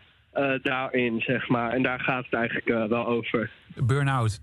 daarin, 0.62 1.22
zeg 1.22 1.48
maar. 1.48 1.72
En 1.72 1.84
daar 1.84 2.00
gaat 2.00 2.26
het 2.26 2.34
eigenlijk 2.34 2.90
wel 2.90 3.08
over. 3.08 3.52
Burn-out? 3.76 4.42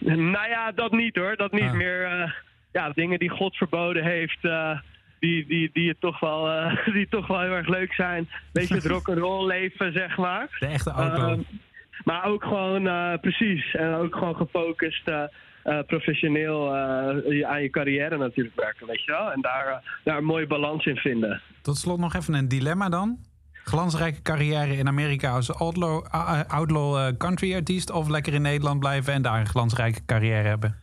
Nou 0.00 0.48
ja, 0.48 0.72
dat 0.72 0.92
niet 0.92 1.16
hoor. 1.16 1.36
Dat 1.36 1.52
niet. 1.52 1.62
Ah. 1.62 1.72
Meer 1.72 2.34
ja, 2.72 2.90
dingen 2.90 3.18
die 3.18 3.28
God 3.28 3.56
verboden 3.56 4.04
heeft 4.04 4.38
die, 5.20 5.46
die, 5.46 5.70
die, 5.72 5.88
het 5.88 6.00
toch 6.00 6.20
wel, 6.20 6.48
uh, 6.48 6.86
die 6.94 7.08
toch 7.08 7.26
wel 7.26 7.40
heel 7.40 7.52
erg 7.52 7.68
leuk 7.68 7.92
zijn. 7.92 8.28
Beetje 8.52 8.74
het 8.74 8.86
rock'n'roll 8.86 9.46
leven, 9.46 9.92
zeg 9.92 10.16
maar. 10.16 10.56
De 10.58 10.66
echte 10.66 10.90
auto. 10.90 11.30
Uh, 11.30 11.38
maar 12.04 12.24
ook 12.24 12.42
gewoon, 12.42 12.86
uh, 12.86 13.12
precies. 13.20 13.74
En 13.74 13.94
ook 13.94 14.14
gewoon 14.14 14.36
gefocust, 14.36 15.08
uh, 15.08 15.78
professioneel 15.86 16.74
aan 17.46 17.62
je 17.62 17.68
carrière 17.70 18.16
natuurlijk 18.16 18.60
werken, 18.60 18.86
weet 18.86 19.04
je 19.04 19.10
wel. 19.10 19.32
En 19.32 19.40
daar, 19.40 19.82
daar 20.04 20.16
een 20.16 20.24
mooie 20.24 20.46
balans 20.46 20.86
in 20.86 20.96
vinden. 20.96 21.40
Tot 21.62 21.76
slot 21.76 21.98
nog 21.98 22.14
even 22.14 22.34
een 22.34 22.48
dilemma 22.48 22.88
dan. 22.88 23.18
Glansrijke 23.52 24.22
carrière 24.22 24.76
in 24.76 24.88
Amerika 24.88 25.30
als 25.30 25.54
outlaw, 25.54 26.06
outlaw 26.48 27.16
country 27.16 27.54
artiest... 27.54 27.90
of 27.90 28.08
lekker 28.08 28.34
in 28.34 28.42
Nederland 28.42 28.80
blijven 28.80 29.12
en 29.12 29.22
daar 29.22 29.40
een 29.40 29.46
glansrijke 29.46 30.04
carrière 30.06 30.48
hebben? 30.48 30.76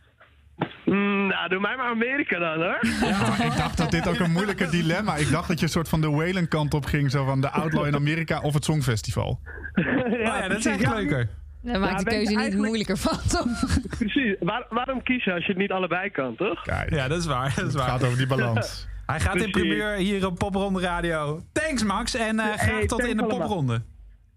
Mm, 0.84 1.07
nou, 1.28 1.48
doe 1.48 1.60
mij 1.60 1.76
maar 1.76 1.90
Amerika 1.90 2.38
dan, 2.38 2.62
hoor. 2.62 2.78
Ja, 3.00 3.44
ik 3.44 3.56
dacht 3.56 3.76
dat 3.76 3.90
dit 3.90 4.08
ook 4.08 4.18
een 4.18 4.32
moeilijke 4.32 4.68
dilemma. 4.68 5.16
Ik 5.16 5.30
dacht 5.30 5.48
dat 5.48 5.58
je 5.58 5.64
een 5.64 5.72
soort 5.72 5.88
van 5.88 6.00
de 6.00 6.10
Whalen 6.10 6.48
kant 6.48 6.74
op 6.74 6.84
ging. 6.84 7.10
Zo 7.10 7.24
van 7.24 7.40
de 7.40 7.50
Outlaw 7.50 7.86
in 7.86 7.94
Amerika 7.94 8.40
of 8.40 8.54
het 8.54 8.64
Songfestival. 8.64 9.40
ja, 9.74 9.82
oh 9.84 10.20
ja, 10.20 10.48
dat 10.48 10.58
is 10.58 10.66
echt 10.66 10.94
leuker. 10.94 11.28
Daar 11.62 11.80
maakt 11.80 11.98
ja, 11.98 12.04
de 12.04 12.10
keuze 12.10 12.34
niet 12.34 12.56
moeilijker 12.56 12.96
van, 12.96 13.18
toch? 13.28 13.78
Precies. 13.98 14.36
Waar, 14.40 14.66
waarom 14.68 15.02
kiezen 15.02 15.32
als 15.32 15.44
je 15.44 15.52
het 15.52 15.60
niet 15.60 15.70
allebei 15.70 16.10
kan, 16.10 16.36
toch? 16.36 16.62
Kijk, 16.62 16.90
ja, 16.90 17.08
dat 17.08 17.18
is 17.18 17.26
waar. 17.26 17.52
Dat 17.56 17.66
is 17.66 17.74
waar. 17.74 17.82
Het 17.82 17.92
gaat 17.92 18.04
over 18.04 18.18
die 18.18 18.26
balans. 18.26 18.88
Hij 19.06 19.20
gaat 19.20 19.36
in 19.36 19.50
primeur 19.50 19.96
hier 19.96 20.26
op 20.26 20.38
Popronde 20.38 20.80
Radio. 20.80 21.42
Thanks, 21.52 21.84
Max. 21.84 22.14
En 22.14 22.36
uh, 22.36 22.44
graag 22.44 22.60
hey, 22.64 22.86
tot 22.86 23.04
in 23.04 23.16
de 23.16 23.22
allemaal. 23.22 23.40
popronde. 23.40 23.82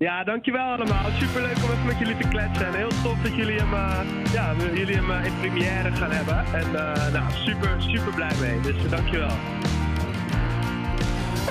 Ja, 0.01 0.23
dankjewel 0.23 0.71
allemaal. 0.71 1.09
Superleuk 1.19 1.55
om 1.55 1.71
even 1.71 1.85
met 1.85 1.97
jullie 1.97 2.17
te 2.17 2.27
kletsen. 2.27 2.65
En 2.65 2.73
heel 2.73 2.91
tof 3.03 3.21
dat 3.23 3.35
jullie 3.35 3.59
hem, 3.59 3.73
uh, 3.73 4.33
ja, 4.33 4.53
jullie 4.73 4.95
hem 4.95 5.09
uh, 5.11 5.25
in 5.25 5.33
première 5.39 5.91
gaan 5.91 6.11
hebben. 6.11 6.45
En 6.53 6.67
uh, 6.67 7.13
nou, 7.13 7.31
super, 7.45 7.75
super 7.77 8.13
blij 8.13 8.31
mee. 8.39 8.59
Dus 8.59 8.89
dankjewel. 8.89 9.31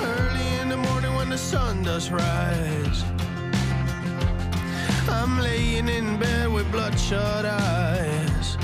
Early 0.02 0.60
in 0.62 0.68
the 0.68 0.76
morning 0.76 1.14
when 1.16 1.28
the 1.28 1.36
sun 1.36 1.82
does 1.82 2.10
rise 2.10 3.04
I'm 5.08 5.40
laying 5.40 5.88
in 5.88 6.18
bed 6.18 6.52
with 6.52 6.70
bloodshot 6.70 7.44
eyes 7.44 8.56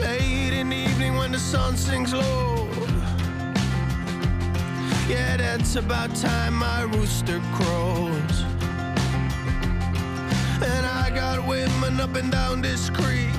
Late 0.00 0.58
in 0.60 0.68
the 0.68 0.76
evening 0.76 1.16
when 1.16 1.32
the 1.32 1.38
sun 1.38 1.76
sinks 1.76 2.12
low 2.12 2.63
yeah, 5.08 5.36
that's 5.36 5.76
about 5.76 6.14
time 6.14 6.54
my 6.54 6.82
rooster 6.82 7.40
crows. 7.52 8.44
And 10.62 10.86
I 10.86 11.10
got 11.14 11.46
women 11.46 12.00
up 12.00 12.14
and 12.16 12.30
down 12.32 12.62
this 12.62 12.90
creek. 12.90 13.34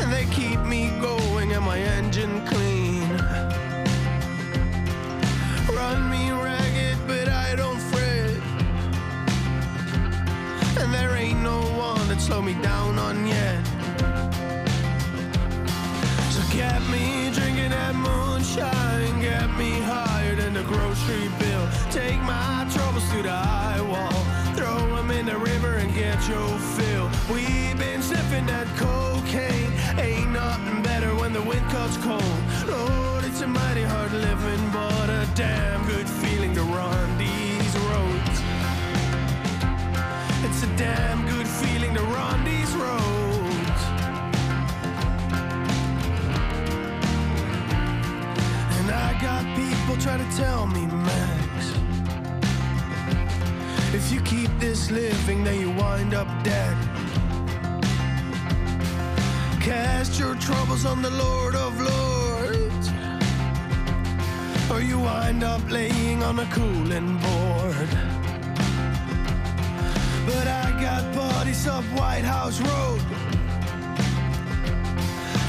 And 0.00 0.12
they 0.12 0.26
keep 0.30 0.60
me 0.60 0.90
going 1.00 1.52
and 1.52 1.64
my 1.64 1.78
engine 1.78 2.46
clean. 2.46 3.08
Run 5.74 6.10
me 6.10 6.30
ragged, 6.30 6.98
but 7.06 7.28
I 7.28 7.56
don't 7.56 7.80
fret. 7.90 8.36
And 10.80 10.94
there 10.94 11.16
ain't 11.16 11.40
no 11.42 11.60
one 11.76 12.06
that 12.08 12.20
slow 12.20 12.40
me 12.40 12.54
down 12.62 12.98
on 12.98 13.26
yet. 13.26 13.66
So 16.30 16.40
get 16.52 16.80
me 16.88 17.30
drinking 17.32 17.70
that 17.70 17.94
moonshine, 17.94 18.87
grocery 20.68 21.28
bill. 21.38 21.66
Take 21.90 22.20
my 22.22 22.68
troubles 22.70 23.08
to 23.10 23.22
the 23.22 23.32
high 23.32 23.80
wall, 23.80 24.20
throw 24.54 24.96
them 24.96 25.10
in 25.10 25.26
the 25.26 25.38
river 25.38 25.74
and 25.76 25.92
get 25.94 26.18
your 26.28 26.48
fill. 26.76 27.08
We've 27.32 27.78
been 27.78 28.02
sniffing 28.02 28.46
that 28.46 28.66
cocaine, 28.76 28.87
try 50.08 50.16
to 50.16 50.36
tell 50.38 50.66
me, 50.66 50.86
Max. 50.86 51.74
If 53.92 54.10
you 54.10 54.22
keep 54.22 54.50
this 54.58 54.90
living, 54.90 55.44
then 55.44 55.60
you 55.60 55.70
wind 55.70 56.14
up 56.14 56.28
dead. 56.42 56.76
Cast 59.60 60.18
your 60.18 60.34
troubles 60.36 60.86
on 60.86 61.02
the 61.02 61.10
Lord 61.10 61.54
of 61.54 61.72
Lords, 61.90 62.86
or 64.70 64.80
you 64.80 64.98
wind 64.98 65.44
up 65.44 65.62
laying 65.70 66.22
on 66.22 66.38
a 66.38 66.46
cooling 66.56 67.18
board. 67.24 67.90
But 70.28 70.46
I 70.64 70.66
got 70.80 71.02
buddies 71.14 71.66
up 71.66 71.84
White 72.00 72.24
House 72.24 72.58
Road, 72.62 73.02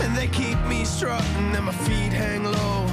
and 0.03 0.17
they 0.17 0.27
keep 0.27 0.59
me 0.65 0.83
strutting 0.83 1.55
and 1.55 1.65
my 1.65 1.71
feet 1.71 2.11
hang 2.11 2.43
low. 2.43 2.88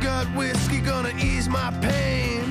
Got 0.00 0.26
whiskey 0.36 0.80
gonna 0.80 1.12
ease 1.18 1.48
my 1.48 1.70
pain. 1.80 2.42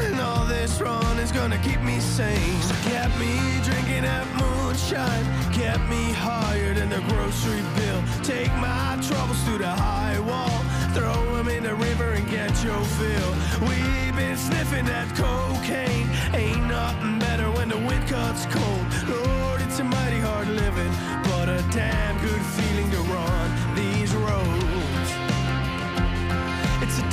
And 0.00 0.20
all 0.20 0.46
this 0.46 0.80
run 0.80 1.18
is 1.18 1.30
gonna 1.30 1.58
keep 1.58 1.80
me 1.82 2.00
sane. 2.00 2.60
So 2.62 2.74
kept 2.90 3.18
me 3.18 3.36
drinking 3.62 4.02
that 4.02 4.26
moonshine, 4.40 5.24
kept 5.52 5.88
me 5.88 6.12
higher 6.12 6.74
than 6.74 6.88
the 6.88 7.00
grocery 7.08 7.62
bill. 7.76 8.02
Take 8.22 8.52
my 8.54 8.98
troubles 9.02 9.42
to 9.44 9.58
the 9.58 9.68
high 9.68 10.18
wall, 10.20 10.58
throw 10.94 11.36
them 11.36 11.48
in 11.48 11.62
the 11.64 11.74
river 11.74 12.12
and 12.12 12.28
get 12.30 12.50
your 12.64 12.82
fill. 12.98 13.32
We've 13.68 14.16
been 14.16 14.36
sniffing 14.36 14.86
that 14.86 15.08
cocaine, 15.14 16.08
ain't 16.34 16.66
nothing 16.66 17.18
better 17.18 17.50
when 17.50 17.68
the 17.68 17.78
wind 17.78 18.06
cuts 18.08 18.46
cold. 18.46 18.86
Lord, 19.08 19.60
it's 19.62 19.78
a 19.78 19.84
mighty 19.84 20.20
hard 20.20 20.48
living, 20.48 20.92
but 21.24 21.48
a 21.48 21.62
damn 21.70 22.18
good 22.20 22.42
feeling 22.56 22.90
to 22.90 23.00
run 23.12 23.76
these 23.76 24.14
roads. 24.14 24.81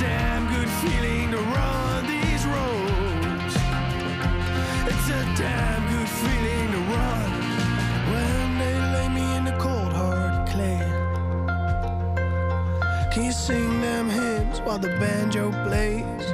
Damn 0.00 0.48
good 0.48 0.70
feeling 0.80 1.30
to 1.30 1.36
run 1.36 2.06
these 2.06 2.46
roads. 2.46 3.54
It's 4.88 5.08
a 5.10 5.22
damn 5.36 5.82
good 5.92 6.08
feeling 6.08 6.72
to 6.72 6.78
run 6.94 7.30
when 8.10 8.58
they 8.58 8.76
lay 8.94 9.08
me 9.10 9.36
in 9.36 9.44
the 9.44 9.52
cold 9.58 9.92
hard 9.92 10.48
clay. 10.48 10.80
Can 13.12 13.24
you 13.26 13.32
sing 13.32 13.82
them 13.82 14.08
hymns 14.08 14.62
while 14.62 14.78
the 14.78 14.88
banjo 14.98 15.50
plays? 15.68 16.24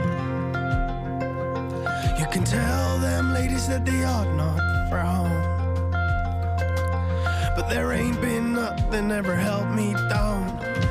You 2.21 2.27
can 2.27 2.45
tell 2.45 2.99
them 3.01 3.35
ladies 3.35 3.67
that 3.67 3.85
they 3.85 4.05
ought 4.05 4.33
not 4.37 4.61
frown. 4.89 5.43
But 7.57 7.69
there 7.69 7.93
ain't 7.93 8.21
been 8.21 8.53
nothing 8.53 9.11
ever 9.11 9.35
held 9.35 9.69
me 9.75 9.93
down. 10.09 10.86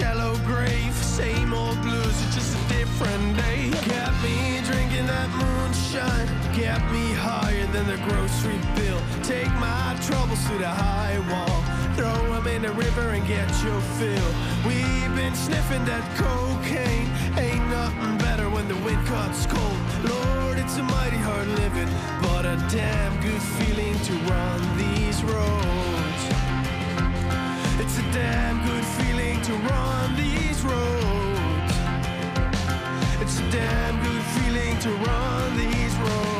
Shallow 0.00 0.34
grave. 0.46 0.94
Same 0.94 1.52
old 1.52 1.80
blues, 1.82 2.16
it's 2.24 2.34
just 2.34 2.56
a 2.56 2.62
different 2.74 3.36
day. 3.36 3.70
Kept 3.92 4.16
me 4.24 4.60
drinking 4.64 5.06
that 5.06 5.28
moonshine. 5.40 6.28
Kept 6.54 6.86
me 6.90 7.12
higher 7.12 7.66
than 7.74 7.86
the 7.86 7.98
grocery 8.08 8.58
bill. 8.76 9.00
Take 9.22 9.52
my 9.68 9.86
troubles 10.06 10.42
to 10.48 10.54
the 10.56 10.72
high 10.84 11.18
wall. 11.30 11.58
Throw 11.96 12.20
them 12.32 12.46
in 12.46 12.62
the 12.62 12.72
river 12.72 13.06
and 13.16 13.26
get 13.26 13.48
your 13.62 13.80
fill. 13.98 14.30
We've 14.68 15.14
been 15.20 15.34
sniffing 15.34 15.84
that 15.84 16.04
cocaine. 16.16 17.08
Ain't 17.36 17.66
nothing 17.68 18.16
better 18.18 18.48
when 18.48 18.66
the 18.68 18.78
wind 18.86 19.04
cuts 19.06 19.44
cold. 19.46 19.80
Lord, 20.08 20.56
it's 20.58 20.76
a 20.78 20.82
mighty 20.82 21.20
hard 21.28 21.48
living, 21.62 21.90
but 22.22 22.46
a 22.46 22.56
damn 22.72 23.12
good 23.20 23.42
feeling 23.58 23.96
to 24.08 24.12
run 24.32 24.60
these 24.78 25.22
roads. 25.24 25.99
It's 27.92 27.98
a 27.98 28.12
damn 28.12 28.64
good 28.64 28.84
feeling 28.84 29.42
to 29.42 29.52
run 29.52 30.14
these 30.14 30.62
roads. 30.62 31.74
It's 33.20 33.40
a 33.40 33.50
damn 33.50 34.00
good 34.04 34.22
feeling 34.22 34.78
to 34.78 34.90
run 34.90 35.56
these 35.58 35.96
roads. 35.96 36.39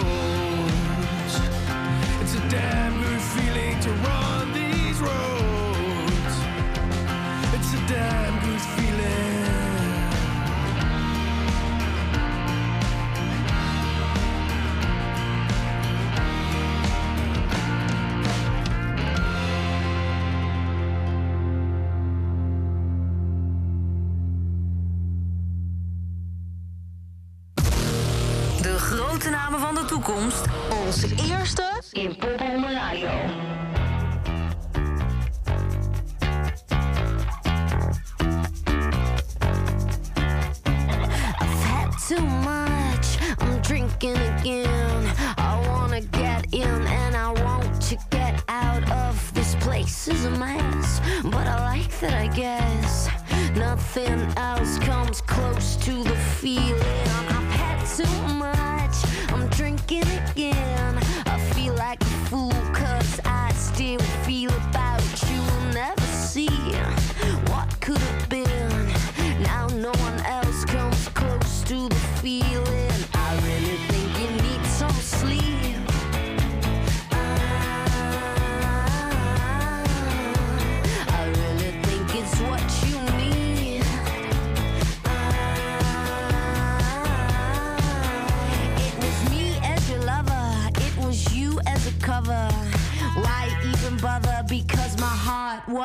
That, 52.01 52.15
I 52.15 52.29
guess. 52.29 53.09
Nothing 53.57 54.21
else 54.39 54.79
comes 54.79 55.21
close 55.21 55.77
to 55.85 56.03
the 56.03 56.17
feeling. 56.17 56.80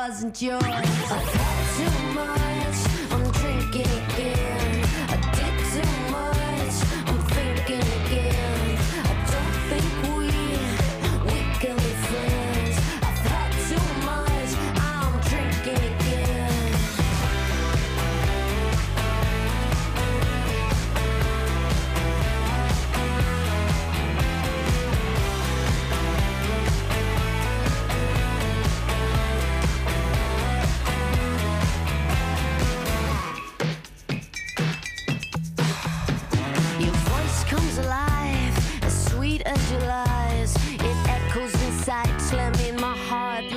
Wasn't 0.08 0.40
yours. 0.40 0.62
I've 0.62 0.84
had 1.34 1.66
too 1.76 2.14
much, 2.14 3.12
I'm 3.12 3.32
drinking 3.32 4.05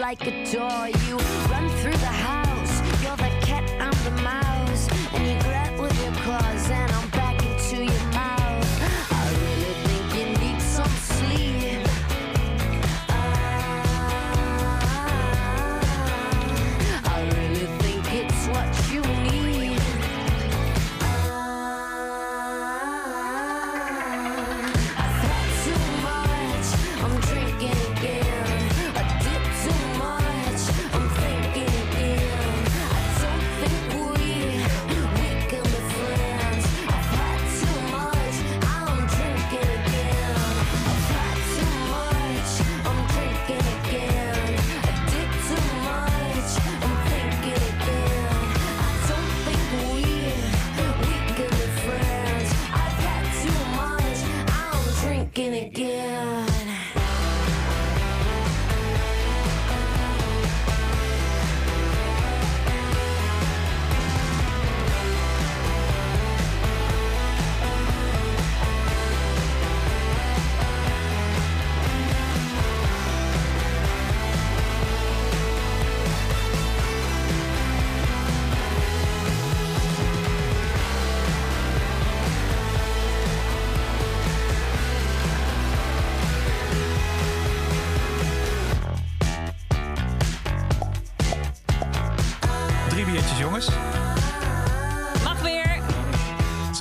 like 0.10 0.26
a 0.26 0.52
door. 0.52 0.88
You 1.06 1.49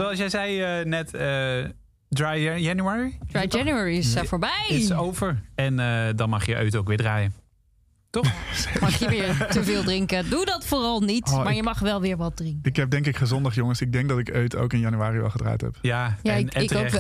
Zoals 0.09 0.19
jij 0.19 0.29
zei 0.29 0.63
eh, 0.81 0.87
net, 0.87 1.15
eh, 1.15 1.65
Dry 2.09 2.61
January 2.63 3.19
Dry 3.31 3.47
January 3.49 3.97
is 3.97 4.17
uh, 4.17 4.23
voorbij. 4.23 4.67
is 4.69 4.93
over. 4.93 5.43
En 5.55 5.79
eh, 5.81 6.07
dan 6.17 6.29
mag 6.29 6.47
je 6.47 6.57
uit 6.57 6.77
ook 6.77 6.89
weer 6.89 6.97
draaien. 6.97 7.33
Toch? 8.11 8.33
Mag 8.81 8.99
je 8.99 9.09
weer 9.09 9.47
te 9.51 9.65
veel 9.65 9.83
drinken? 9.83 10.31
Doe 10.31 10.45
dat 10.45 10.67
vooral 10.67 11.01
niet. 11.01 11.29
Oh, 11.29 11.37
maar 11.37 11.49
ik- 11.51 11.55
je 11.57 11.63
mag 11.63 11.79
wel 11.79 12.01
weer 12.01 12.17
wat 12.17 12.37
drinken. 12.37 12.61
Ik 12.63 12.77
heb 12.77 12.91
denk 12.91 13.07
ik 13.07 13.17
gezondig, 13.17 13.55
jongens. 13.55 13.81
Ik 13.81 13.93
denk 13.93 14.09
dat 14.09 14.19
ik 14.19 14.29
Eut 14.29 14.57
ook 14.57 14.73
in 14.73 14.79
januari 14.79 15.19
wel 15.19 15.31
gedraaid 15.31 15.61
heb. 15.61 15.77
Ja, 15.83 16.17
Ja, 16.23 16.33
en, 16.33 16.39
ik, 16.39 16.53
en 16.55 16.63
ik 16.63 16.73
ook 16.73 16.87
terecht. 16.89 16.93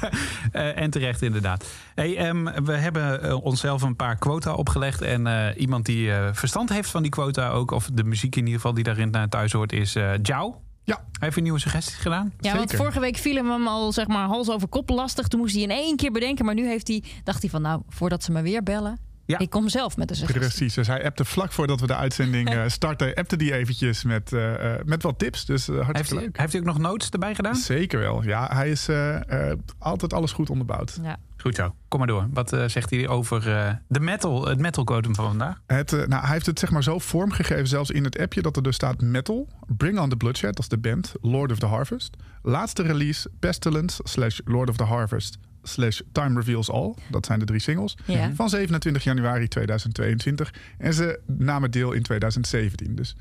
wel. 0.00 0.10
Eh, 0.52 0.80
en 0.80 0.90
terecht, 0.90 1.22
inderdaad. 1.22 1.66
Hey, 1.94 2.16
ehm, 2.16 2.64
we 2.64 2.72
hebben 2.72 3.22
eh, 3.22 3.44
onszelf 3.44 3.82
een 3.82 3.96
paar 3.96 4.16
quota 4.16 4.52
opgelegd. 4.52 5.02
En 5.02 5.26
eh, 5.26 5.60
iemand 5.60 5.86
die 5.86 6.12
eh, 6.12 6.28
verstand 6.32 6.68
heeft 6.68 6.90
van 6.90 7.02
die 7.02 7.10
quota 7.10 7.48
ook, 7.50 7.70
of 7.70 7.90
de 7.92 8.04
muziek 8.04 8.34
in 8.36 8.40
ieder 8.44 8.54
geval 8.60 8.74
die 8.74 8.84
daarin 8.84 9.10
naar 9.10 9.28
thuis 9.28 9.52
hoort, 9.52 9.72
is 9.72 9.94
eh 9.94 10.10
Jou. 10.22 10.54
Ja. 10.86 10.94
Hij 10.94 11.04
heeft 11.18 11.36
een 11.36 11.42
nieuwe 11.42 11.58
suggesties 11.60 11.94
gedaan. 11.96 12.32
Ja, 12.40 12.56
want 12.56 12.74
vorige 12.74 13.00
week 13.00 13.16
viel 13.16 13.34
hem 13.34 13.66
al 13.66 13.92
zeg 13.92 14.06
maar 14.06 14.26
hals 14.26 14.50
over 14.50 14.68
kop 14.68 14.88
lastig. 14.88 15.28
Toen 15.28 15.40
moest 15.40 15.54
hij 15.54 15.62
in 15.62 15.70
één 15.70 15.96
keer 15.96 16.12
bedenken. 16.12 16.44
Maar 16.44 16.54
nu 16.54 16.66
heeft 16.66 16.88
hij, 16.88 17.02
dacht 17.24 17.40
hij 17.40 17.50
van 17.50 17.62
nou, 17.62 17.82
voordat 17.88 18.24
ze 18.24 18.32
me 18.32 18.42
weer 18.42 18.62
bellen. 18.62 18.98
Ja. 19.26 19.38
Ik 19.38 19.50
kom 19.50 19.68
zelf 19.68 19.96
met 19.96 20.08
de 20.08 20.14
suggestie. 20.14 20.48
Precies, 20.48 20.74
dus 20.74 20.86
hij 20.86 21.04
appte 21.04 21.24
vlak 21.24 21.52
voordat 21.52 21.80
we 21.80 21.86
de 21.86 21.96
uitzending 21.96 22.50
eh, 22.54 22.62
starten, 22.66 23.14
appte 23.14 23.36
die 23.36 23.52
eventjes 23.54 24.04
met, 24.04 24.32
eh, 24.32 24.74
eh, 24.74 24.80
met 24.84 25.02
wat 25.02 25.18
tips. 25.18 25.44
Dus 25.44 25.66
Heeft 25.66 25.80
hartstikke 25.82 26.14
hij, 26.14 26.24
leuk. 26.24 26.38
heeft 26.38 26.52
hij 26.52 26.60
ook 26.60 26.66
nog 26.66 26.78
notes 26.78 27.08
erbij 27.10 27.34
gedaan? 27.34 27.54
Zeker 27.54 27.98
wel. 27.98 28.22
Ja, 28.24 28.50
hij 28.52 28.70
is 28.70 28.88
eh, 28.88 29.50
eh, 29.50 29.58
altijd 29.78 30.12
alles 30.12 30.32
goed 30.32 30.50
onderbouwd. 30.50 30.98
Ja. 31.02 31.16
Goed 31.36 31.54
zo. 31.54 31.74
Kom 31.88 31.98
maar 31.98 32.08
door. 32.08 32.28
Wat 32.30 32.52
eh, 32.52 32.68
zegt 32.68 32.90
hij 32.90 33.08
over 33.08 33.52
eh, 33.52 33.72
de 33.88 34.00
metal, 34.00 34.46
het 34.46 34.58
metal 34.58 34.84
quotum 34.84 35.14
van 35.14 35.26
vandaag? 35.26 35.60
Het, 35.66 35.92
eh, 35.92 36.06
nou, 36.06 36.22
hij 36.22 36.32
heeft 36.32 36.46
het 36.46 36.58
zeg 36.58 36.70
maar 36.70 36.82
zo 36.82 36.98
vormgegeven, 36.98 37.66
zelfs 37.66 37.90
in 37.90 38.04
het 38.04 38.18
appje, 38.18 38.42
dat 38.42 38.56
er 38.56 38.62
dus 38.62 38.74
staat 38.74 39.00
Metal, 39.00 39.48
Bring 39.66 39.98
on 39.98 40.08
the 40.08 40.16
Bloodshed, 40.16 40.54
dat 40.54 40.62
is 40.62 40.68
de 40.68 40.78
band, 40.78 41.14
Lord 41.20 41.52
of 41.52 41.58
the 41.58 41.66
Harvest. 41.66 42.16
Laatste 42.42 42.82
release, 42.82 43.30
Pestilence 43.38 44.00
slash 44.04 44.40
Lord 44.44 44.68
of 44.68 44.76
the 44.76 44.84
Harvest 44.84 45.38
slash 45.62 46.00
Time 46.12 46.40
Reveals 46.40 46.70
All. 46.70 46.94
Dat 47.10 47.26
zijn 47.26 47.38
de 47.38 47.44
drie 47.44 47.60
singles. 47.60 47.96
Ja. 48.04 48.32
Van 48.34 48.48
27 48.48 49.04
januari 49.04 49.48
2022. 49.48 50.54
En 50.78 50.94
ze 50.94 51.20
namen 51.26 51.70
deel 51.70 51.92
in 51.92 52.02
2017. 52.02 52.94
Dus 52.94 53.16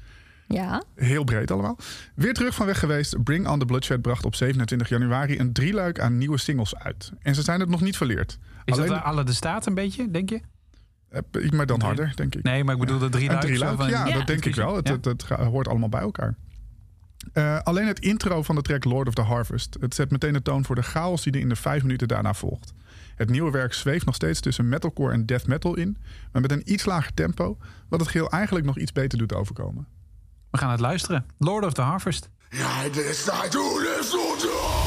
Ja. 0.48 0.84
heel 0.96 1.24
breed 1.24 1.52
allemaal. 1.52 1.78
Weer 2.16 2.34
terug 2.34 2.56
van 2.56 2.66
weg 2.66 2.80
geweest. 2.80 3.24
Bring 3.24 3.48
on 3.48 3.60
the 3.60 3.66
Bloodshed 3.66 4.02
bracht 4.02 4.26
op 4.26 4.36
27 4.36 4.90
januari 4.90 5.40
een 5.40 5.54
drieluik 5.54 6.00
aan 6.00 6.18
nieuwe 6.18 6.38
singles 6.40 6.76
uit. 6.76 7.12
En 7.22 7.36
ze 7.36 7.42
zijn 7.42 7.60
het 7.60 7.70
nog 7.70 7.82
niet 7.82 7.98
verleerd. 7.98 8.38
Is 8.66 8.74
Alleen- 8.74 8.88
dat 8.90 9.04
alle 9.04 9.24
de 9.24 9.34
staat 9.34 9.66
een 9.66 9.74
beetje, 9.74 10.12
denk 10.12 10.30
je? 10.30 10.42
Eh, 11.10 11.50
maar 11.52 11.66
dan 11.66 11.82
harder, 11.82 12.12
denk 12.16 12.36
ik. 12.36 12.44
Nee, 12.44 12.64
maar 12.64 12.74
ik 12.74 12.80
bedoel 12.80 13.00
de 13.00 13.10
drie 13.10 13.30
van- 13.30 13.90
ja, 13.90 14.08
Ja. 14.08 14.14
dat 14.14 14.28
denk 14.28 14.46
ik 14.46 14.56
wel. 14.56 14.76
Het, 14.76 14.88
Ja. 14.88 14.94
het, 14.94 15.06
het 15.06 15.24
ga- 15.24 15.44
hoort 15.44 15.68
allemaal 15.68 15.90
bij 15.90 16.02
elkaar. 16.02 16.36
Eh, 17.34 17.60
alleen 17.60 17.88
het 17.88 18.00
intro 18.00 18.44
van 18.44 18.56
de 18.56 18.62
track 18.62 18.84
Lord 18.84 19.08
of 19.08 19.14
the 19.14 19.22
Harvest. 19.22 19.78
Het 19.80 19.96
zet 19.96 20.12
meteen 20.12 20.34
de 20.34 20.42
toon 20.42 20.66
voor 20.66 20.76
de 20.76 20.84
chaos 20.84 21.24
die 21.24 21.34
er 21.34 21.40
in 21.40 21.50
de 21.50 21.56
vijf 21.56 21.82
minuten 21.82 22.08
daarna 22.08 22.34
volgt. 22.34 22.74
Het 23.16 23.30
nieuwe 23.30 23.52
werk 23.52 23.74
zweeft 23.74 24.06
nog 24.06 24.16
steeds 24.16 24.40
tussen 24.40 24.70
metalcore 24.70 25.14
en 25.14 25.26
death 25.26 25.48
metal 25.48 25.76
in, 25.78 25.98
maar 26.32 26.42
met 26.42 26.52
een 26.52 26.72
iets 26.72 26.86
lager 26.86 27.14
tempo, 27.14 27.58
wat 27.90 28.00
het 28.00 28.10
geheel 28.10 28.30
eigenlijk 28.32 28.66
nog 28.66 28.78
iets 28.78 28.92
beter 28.92 29.18
doet 29.18 29.34
overkomen. 29.34 29.88
We 30.56 30.62
gaan 30.62 30.72
het 30.72 30.80
luisteren. 30.80 31.26
Lord 31.38 31.66
of 31.66 31.74
the 31.74 31.82
Harvest. 31.82 32.30
I 32.52 32.90
decide 32.90 33.50
to 33.52 34.85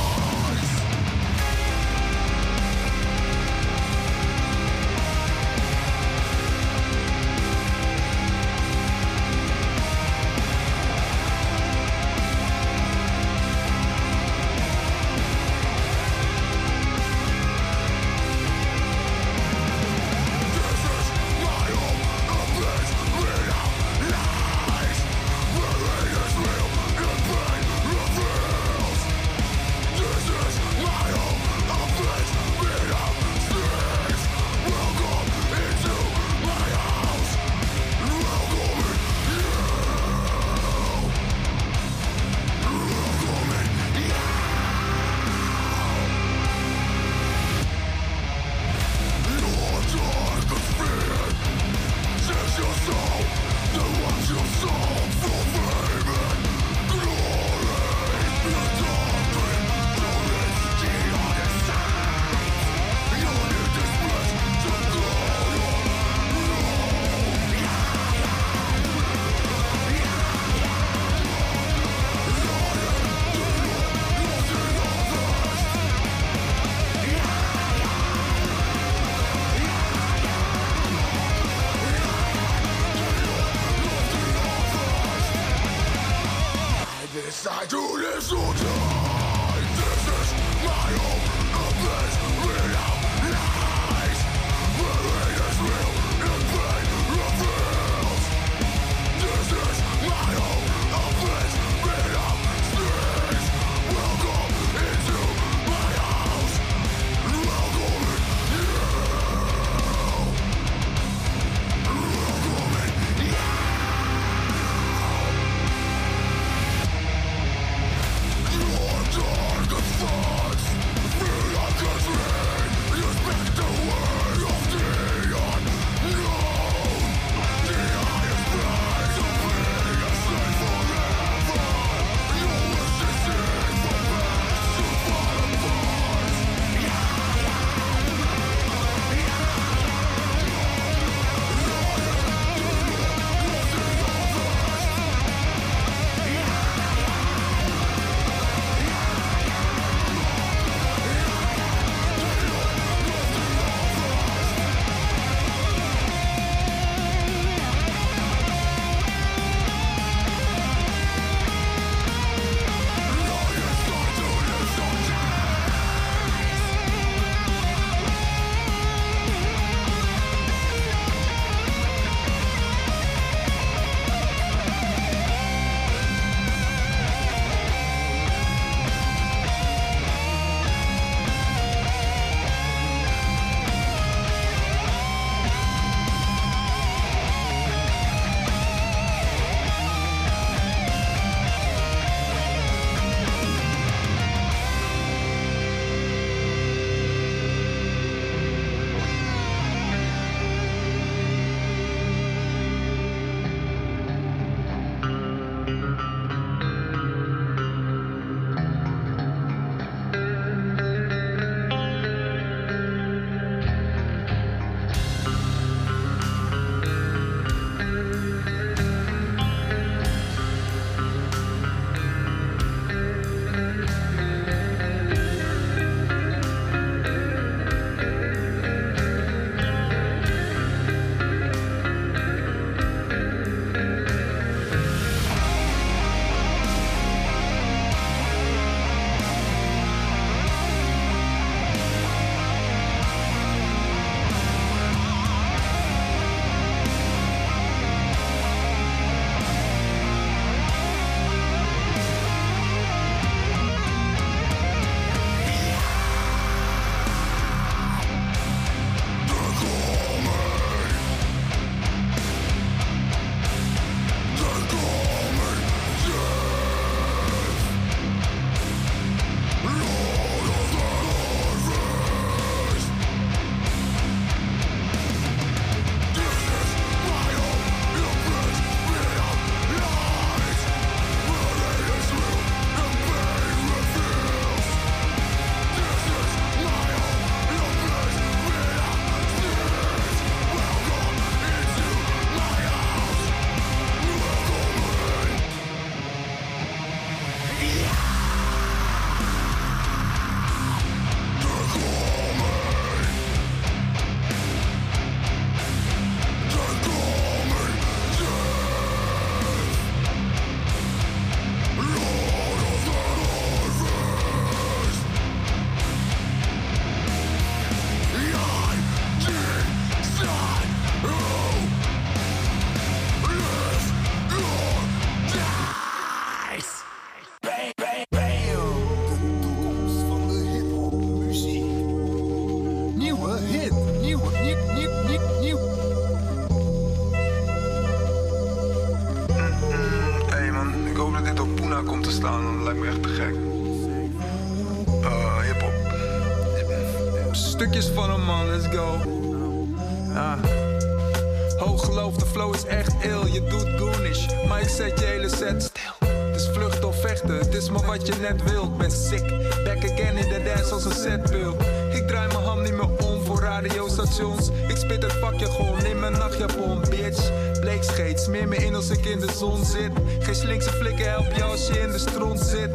sick, 359.09 359.29
back 359.65 359.85
again 359.85 360.17
in 360.17 360.29
de 360.29 360.43
dance 360.45 360.75
als 360.75 360.85
een 360.85 360.93
setpil. 360.93 361.57
Ik 361.93 362.07
draai 362.07 362.27
mijn 362.27 362.45
hand 362.45 362.63
niet 362.63 362.73
meer 362.73 363.07
om 363.07 363.25
voor 363.25 363.41
radiostations. 363.41 364.51
Ik 364.69 364.77
spit 364.77 365.03
het 365.03 365.13
vakje 365.13 365.47
gewoon 365.47 365.85
in 365.85 366.01
mijn 366.01 366.13
nachtjapon, 366.13 366.81
bitch. 366.91 367.31
Bleekscheet, 367.61 368.21
smeer 368.21 368.49
me 368.49 368.57
in 368.57 368.75
als 368.75 368.91
ik 368.91 369.05
in 369.05 369.21
de 369.21 369.33
zon 369.37 369.65
zit. 369.65 369.93
Geen 370.19 370.35
slinkse 370.35 370.71
flikken 370.71 371.11
help 371.11 371.33
je 371.35 371.43
als 371.43 371.67
je 371.67 371.81
in 371.81 371.91
de 371.91 371.99
stront 371.99 372.41
zit. 372.41 372.71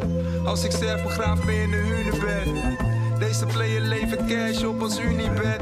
Als 0.45 0.63
ik 0.63 0.71
sterf, 0.71 1.03
begraaf 1.03 1.43
me 1.43 1.53
in 1.61 1.69
de 1.69 1.77
hunebed. 1.77 2.77
Deze 3.19 3.45
player 3.45 3.81
levert 3.81 4.25
cash 4.25 4.63
op 4.63 4.81
als 4.81 4.99
Unibed. 4.99 5.61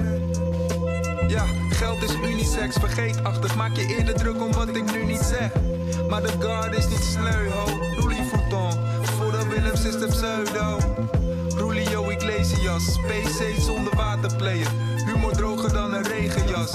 Ja, 1.28 1.46
geld 1.70 2.04
is 2.04 2.14
unisex, 2.14 2.76
vergeetachtig. 2.80 3.56
Maak 3.56 3.76
je 3.76 3.96
eerder 3.98 4.14
druk 4.14 4.42
om 4.42 4.54
wat 4.54 4.76
ik 4.76 4.92
nu 4.92 5.06
niet 5.06 5.22
zeg. 5.22 5.52
Maar 6.10 6.22
de 6.22 6.32
guard 6.40 6.78
is 6.78 6.88
niet 6.88 7.04
sneu, 7.04 7.50
ho. 7.50 7.91
Willems 9.82 9.96
is 9.96 10.00
de 10.00 10.08
pseudo. 10.08 10.78
Rulio 11.58 12.10
Iglesias, 12.10 13.00
PC 13.08 13.62
zonder 13.62 13.96
waterplayer. 13.96 14.68
Humor 15.06 15.32
droger 15.32 15.74
dan 15.74 15.94
een 15.94 16.04
regenjas. 16.04 16.72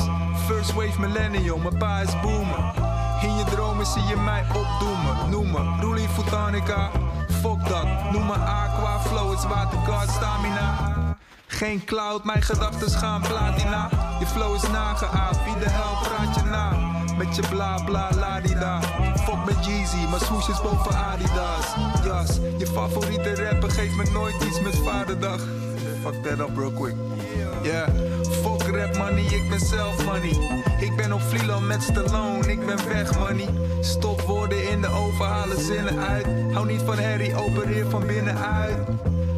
First 0.47 0.73
wave 0.73 1.01
millennium, 1.01 1.63
mijn 1.63 1.79
pa 1.79 2.01
is 2.01 2.21
boomer. 2.21 2.75
In 3.23 3.37
je 3.37 3.45
dromen 3.45 3.87
zie 3.87 4.03
je 4.03 4.17
mij 4.17 4.45
opdoemen. 4.55 5.31
Noem 5.31 5.51
me 5.51 5.77
Ruli 5.81 6.09
Futanica. 6.09 6.91
Fuck 7.29 7.69
dat, 7.69 8.13
noem 8.13 8.27
me 8.27 8.35
Aqua 8.35 9.01
Flow, 9.01 9.33
is 9.33 9.47
waterguard 9.47 10.11
stamina. 10.11 10.75
Geen 11.47 11.85
cloud, 11.85 12.25
mijn 12.25 12.43
gedachten 12.43 12.91
gaan 12.91 13.21
platina. 13.21 13.89
Je 14.19 14.27
flow 14.27 14.55
is 14.55 14.69
nageaapt, 14.69 15.45
wie 15.45 15.59
de 15.59 15.71
hel 15.71 15.97
praat 16.03 16.35
je 16.35 16.43
na? 16.43 16.96
Met 17.17 17.37
je 17.37 17.43
bla 17.51 17.83
bla 17.85 18.11
la 18.15 18.41
di. 18.41 18.55
Fuck 19.25 19.45
met 19.45 19.65
Jeezy, 19.65 20.07
maar 20.11 20.21
swoosh 20.21 20.49
is 20.49 20.61
boven 20.61 20.97
Adidas. 20.97 21.67
Jas, 22.05 22.39
je 22.59 22.67
favoriete 22.67 23.35
rapper 23.35 23.71
geeft 23.71 23.97
me 23.97 24.11
nooit 24.13 24.43
iets 24.43 24.61
met 24.61 24.77
vaderdag. 24.77 25.41
Fuck 26.03 26.23
that 26.23 26.49
up 26.49 26.57
real 26.57 26.73
quick. 26.73 26.95
Yeah, 27.63 27.89
fuck 28.43 28.63
rap 28.63 28.97
money, 28.97 29.25
ik 29.25 29.49
ben 29.49 29.61
zelf 29.61 30.05
money. 30.05 30.63
Ik 30.81 30.97
ben 30.97 31.13
op 31.13 31.21
Vlieland 31.21 31.67
met 31.67 31.83
Stallone, 31.83 32.53
ik 32.53 32.67
ben 32.67 32.89
weg 32.89 33.19
money. 33.19 33.49
Stop 33.81 34.21
woorden 34.21 34.71
in 34.71 34.81
de 34.81 34.89
oven, 34.89 35.27
halen 35.27 35.61
zinnen 35.61 35.99
uit. 35.99 36.27
Hou 36.53 36.67
niet 36.67 36.83
van 36.85 36.99
herrie, 36.99 37.37
opereer 37.37 37.91
van 37.91 38.07
binnenuit. 38.07 38.77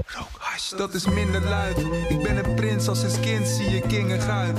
Rook 0.06 0.38
dat 0.76 0.94
is 0.94 1.06
minder 1.06 1.40
luid. 1.48 1.78
Ik 2.08 2.22
ben 2.22 2.44
een 2.44 2.54
prins, 2.54 2.88
als 2.88 3.02
een 3.02 3.20
kind 3.20 3.46
zie 3.46 3.70
je 3.70 3.80
king 3.80 4.10
en 4.10 4.20
guit. 4.20 4.58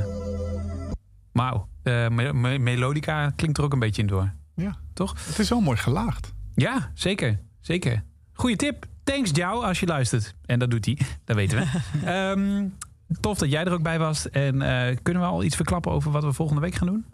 Vuittonica. 0.00 0.96
Wauw, 1.32 1.68
me- 2.10 2.32
me- 2.32 2.58
melodica 2.58 3.30
klinkt 3.36 3.58
er 3.58 3.64
ook 3.64 3.72
een 3.72 3.78
beetje 3.78 4.02
in 4.02 4.08
door. 4.08 4.32
Ja. 4.54 4.76
Toch? 4.92 5.26
Het 5.26 5.38
is 5.38 5.48
wel 5.48 5.60
mooi 5.60 5.76
gelaagd. 5.76 6.32
Ja, 6.54 6.90
zeker. 6.94 7.40
Zeker. 7.60 8.02
Goeie 8.32 8.56
tip. 8.56 8.86
Thanks, 9.04 9.30
Jou, 9.34 9.64
als 9.64 9.80
je 9.80 9.86
luistert. 9.86 10.34
En 10.44 10.58
dat 10.58 10.70
doet 10.70 10.84
hij, 10.84 10.98
dat 11.24 11.36
weten 11.36 11.58
we. 11.58 11.64
Ehm, 12.10 12.66
tof 13.20 13.38
dat 13.38 13.50
jij 13.50 13.64
er 13.64 13.72
ook 13.72 13.82
bij 13.82 13.98
was. 13.98 14.30
En 14.30 14.62
eh, 14.62 14.96
kunnen 15.02 15.22
we 15.22 15.28
al 15.28 15.42
iets 15.44 15.56
verklappen 15.56 15.92
over 15.92 16.10
wat 16.10 16.24
we 16.24 16.32
volgende 16.32 16.60
week 16.60 16.74
gaan 16.74 16.86
doen? 16.86 17.04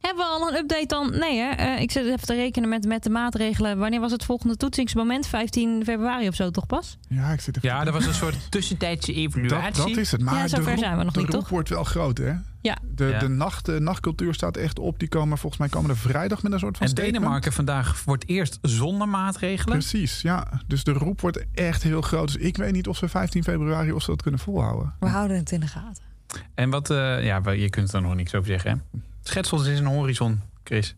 Hebben 0.00 0.24
we 0.24 0.30
al 0.30 0.48
een 0.48 0.56
update 0.56 0.86
dan? 0.86 1.10
Nee, 1.18 1.38
hè? 1.38 1.50
Eh, 1.50 1.80
ik 1.80 1.90
zit 1.90 2.04
even 2.06 2.26
te 2.26 2.34
rekenen 2.34 2.68
met, 2.68 2.84
met 2.86 3.02
de 3.02 3.10
maatregelen. 3.10 3.78
Wanneer 3.78 4.00
was 4.00 4.12
het 4.12 4.24
volgende 4.24 4.56
toetsingsmoment? 4.56 5.26
15 5.26 5.84
februari 5.84 6.28
of 6.28 6.34
zo, 6.34 6.50
toch 6.50 6.66
pas? 6.66 6.98
Ja, 7.08 7.30
ik 7.32 7.40
zit 7.40 7.56
even 7.56 7.68
Ja, 7.68 7.86
er 7.86 7.92
was 7.92 8.06
een 8.06 8.14
soort 8.14 8.50
tussentijdse 8.50 9.12
evaluatie. 9.12 9.82
Dat, 9.82 9.86
dat 9.88 9.96
is 9.96 10.12
het. 10.12 10.20
Maar 10.20 10.34
Ja, 10.34 10.42
de 10.42 10.48
zover 10.48 10.70
roep, 10.70 10.78
zijn 10.78 10.98
we 10.98 11.04
nog 11.04 11.12
de 11.12 11.20
niet, 11.20 11.28
roep 11.30 11.40
toch? 11.40 11.48
wordt 11.48 11.68
wel 11.68 11.84
groot, 11.84 12.18
hè? 12.18 12.32
Ja. 12.60 12.76
De, 12.94 13.04
Ja. 13.04 13.18
de 13.18 13.28
nacht, 13.28 13.66
de 13.66 13.80
nachtcultuur 13.80 14.34
staat 14.34 14.56
echt 14.56 14.78
op. 14.78 14.98
Die 14.98 15.08
komen 15.08 15.38
volgens 15.38 15.60
mij 15.60 15.68
komende 15.70 15.96
vrijdag 15.96 16.42
met 16.42 16.52
een 16.52 16.58
soort 16.58 16.76
van 16.76 16.86
En 16.86 16.92
statement. 16.92 17.16
Denemarken 17.18 17.52
vandaag 17.52 18.02
wordt 18.04 18.28
eerst 18.28 18.58
zonder 18.62 19.08
maatregelen. 19.08 19.78
Precies, 19.78 20.20
ja. 20.22 20.46
Dus 20.66 20.84
de 20.84 20.92
roep 20.92 21.20
wordt 21.20 21.44
echt 21.54 21.82
heel 21.82 22.00
groot. 22.00 22.26
Dus 22.32 22.42
ik 22.42 22.56
weet 22.56 22.72
niet 22.72 22.88
of 22.88 22.96
ze 22.96 23.08
15 23.08 23.42
februari 23.42 23.92
of 23.92 24.02
ze 24.02 24.10
dat 24.10 24.22
kunnen 24.22 24.40
volhouden. 24.40 24.94
We 25.00 25.08
houden 25.08 25.36
het 25.36 25.50
in 25.50 25.60
de 25.60 25.66
gaten. 25.66 26.02
En 26.54 26.70
wat, 26.70 26.90
eh, 26.90 27.24
ja, 27.24 27.50
je 27.50 27.70
kunt 27.70 27.92
er 27.92 28.02
nog 28.02 28.14
niks 28.14 28.34
over 28.34 28.48
zeggen. 28.48 28.70
Hè? 28.92 28.98
Schetsels 29.22 29.66
is 29.66 29.78
een 29.78 29.86
horizon, 29.86 30.40
Chris. 30.64 30.94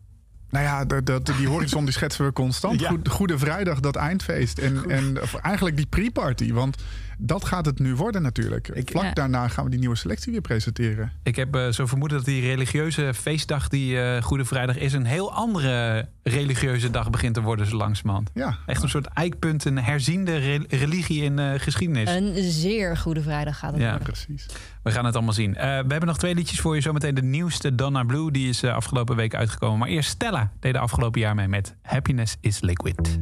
Nou 0.51 0.65
ja, 0.65 0.85
de, 0.85 1.03
de- 1.03 1.21
die 1.37 1.49
horizon 1.49 1.85
die 1.85 1.93
schetsen 1.93 2.25
we 2.25 2.33
constant. 2.33 2.81
Ja. 2.81 2.89
Goed- 2.89 3.09
Goede 3.09 3.39
Vrijdag, 3.39 3.81
dat 3.81 3.97
eindfeest. 3.97 4.59
En, 4.59 4.91
en 4.91 5.19
eigenlijk 5.43 5.77
die 5.77 5.87
pre-party. 5.87 6.53
Want 6.53 6.77
dat 7.25 7.45
gaat 7.45 7.67
het 7.67 7.79
nu 7.79 7.95
worden 7.95 8.23
natuurlijk. 8.23 8.71
Vlak 8.85 9.03
Ja. 9.05 9.13
daarna 9.13 9.49
gaan 9.49 9.65
we 9.65 9.71
die 9.71 9.79
nieuwe 9.79 9.97
selectie 9.97 10.33
weer 10.33 10.41
presenteren. 10.41 11.13
Ik 11.23 11.37
heb 11.37 11.55
eh, 11.57 11.69
zo 11.69 11.87
vermoeden 11.87 12.17
dat 12.17 12.27
die 12.27 12.41
religieuze 12.41 13.15
feestdag 13.15 13.69
die 13.69 14.01
eh, 14.01 14.23
Goede 14.23 14.45
Vrijdag 14.45 14.77
is... 14.77 14.93
een 14.93 15.05
heel 15.05 15.33
andere 15.33 16.09
religieuze 16.23 16.91
dag 16.91 17.11
begint 17.11 17.35
te 17.35 17.41
worden 17.41 17.67
zo 17.67 17.77
langzamerhand. 17.77 18.31
Ja. 18.35 18.57
Echt 18.67 18.83
een 18.83 18.89
soort 18.89 19.07
eikpunt, 19.07 19.65
een 19.65 19.79
herziende 19.79 20.37
re- 20.37 20.65
religie 20.69 21.23
in 21.23 21.39
eh, 21.39 21.53
geschiedenis. 21.57 22.11
Een 22.11 22.35
zeer 22.53 22.97
goede 22.97 23.23
vrijdag 23.23 23.59
gaat 23.59 23.73
het 23.73 23.81
Ja, 23.81 23.89
worden. 23.89 24.07
precies. 24.07 24.47
We 24.83 24.91
gaan 24.91 25.05
het 25.05 25.15
allemaal 25.15 25.33
zien. 25.35 25.55
Eh, 25.57 25.63
we 25.65 25.69
hebben 25.69 26.07
nog 26.07 26.19
twee 26.19 26.35
liedjes 26.35 26.61
voor 26.61 26.75
je. 26.75 26.81
Zometeen 26.81 27.15
de 27.15 27.23
nieuwste 27.23 27.75
Donna 27.75 28.03
Blue. 28.05 28.31
Die 28.31 28.49
is 28.49 28.65
afgelopen 28.65 29.17
week 29.17 29.35
uitgekomen. 29.35 29.79
Maar 29.79 29.89
eerst 29.89 30.11
Stella 30.11 30.53
deed 30.61 30.73
de 30.73 30.79
afgelopen 30.79 31.21
jaar 31.21 31.35
mee 31.35 31.49
met 31.49 31.75
Happiness 31.83 32.37
is 32.41 32.61
Liquid. 32.61 33.19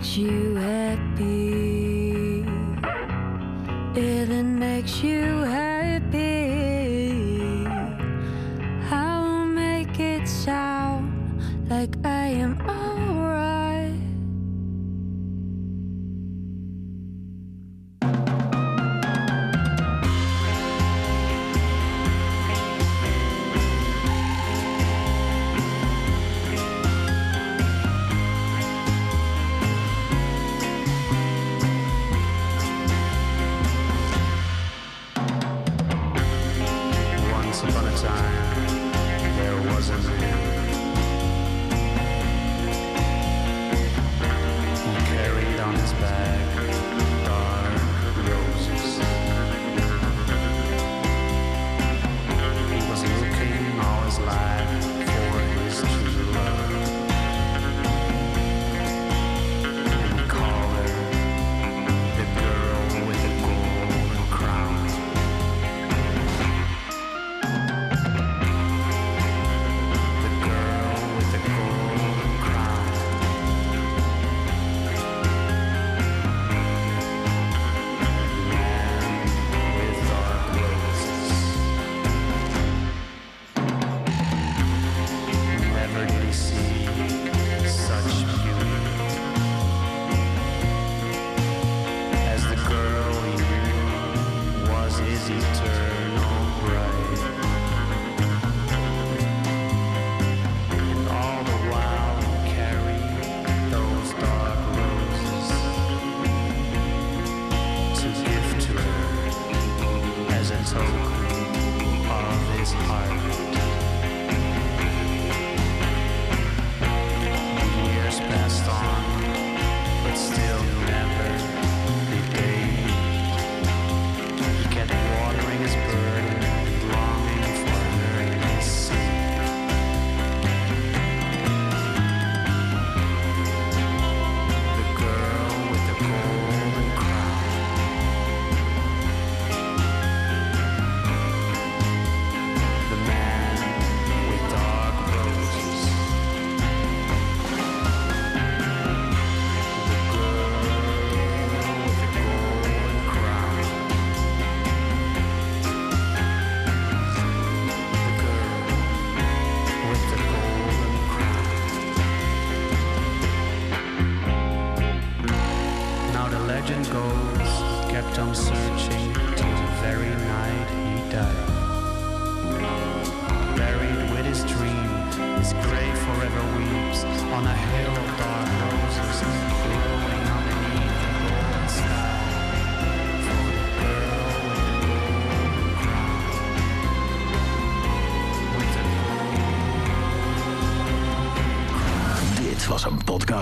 you 0.00 0.57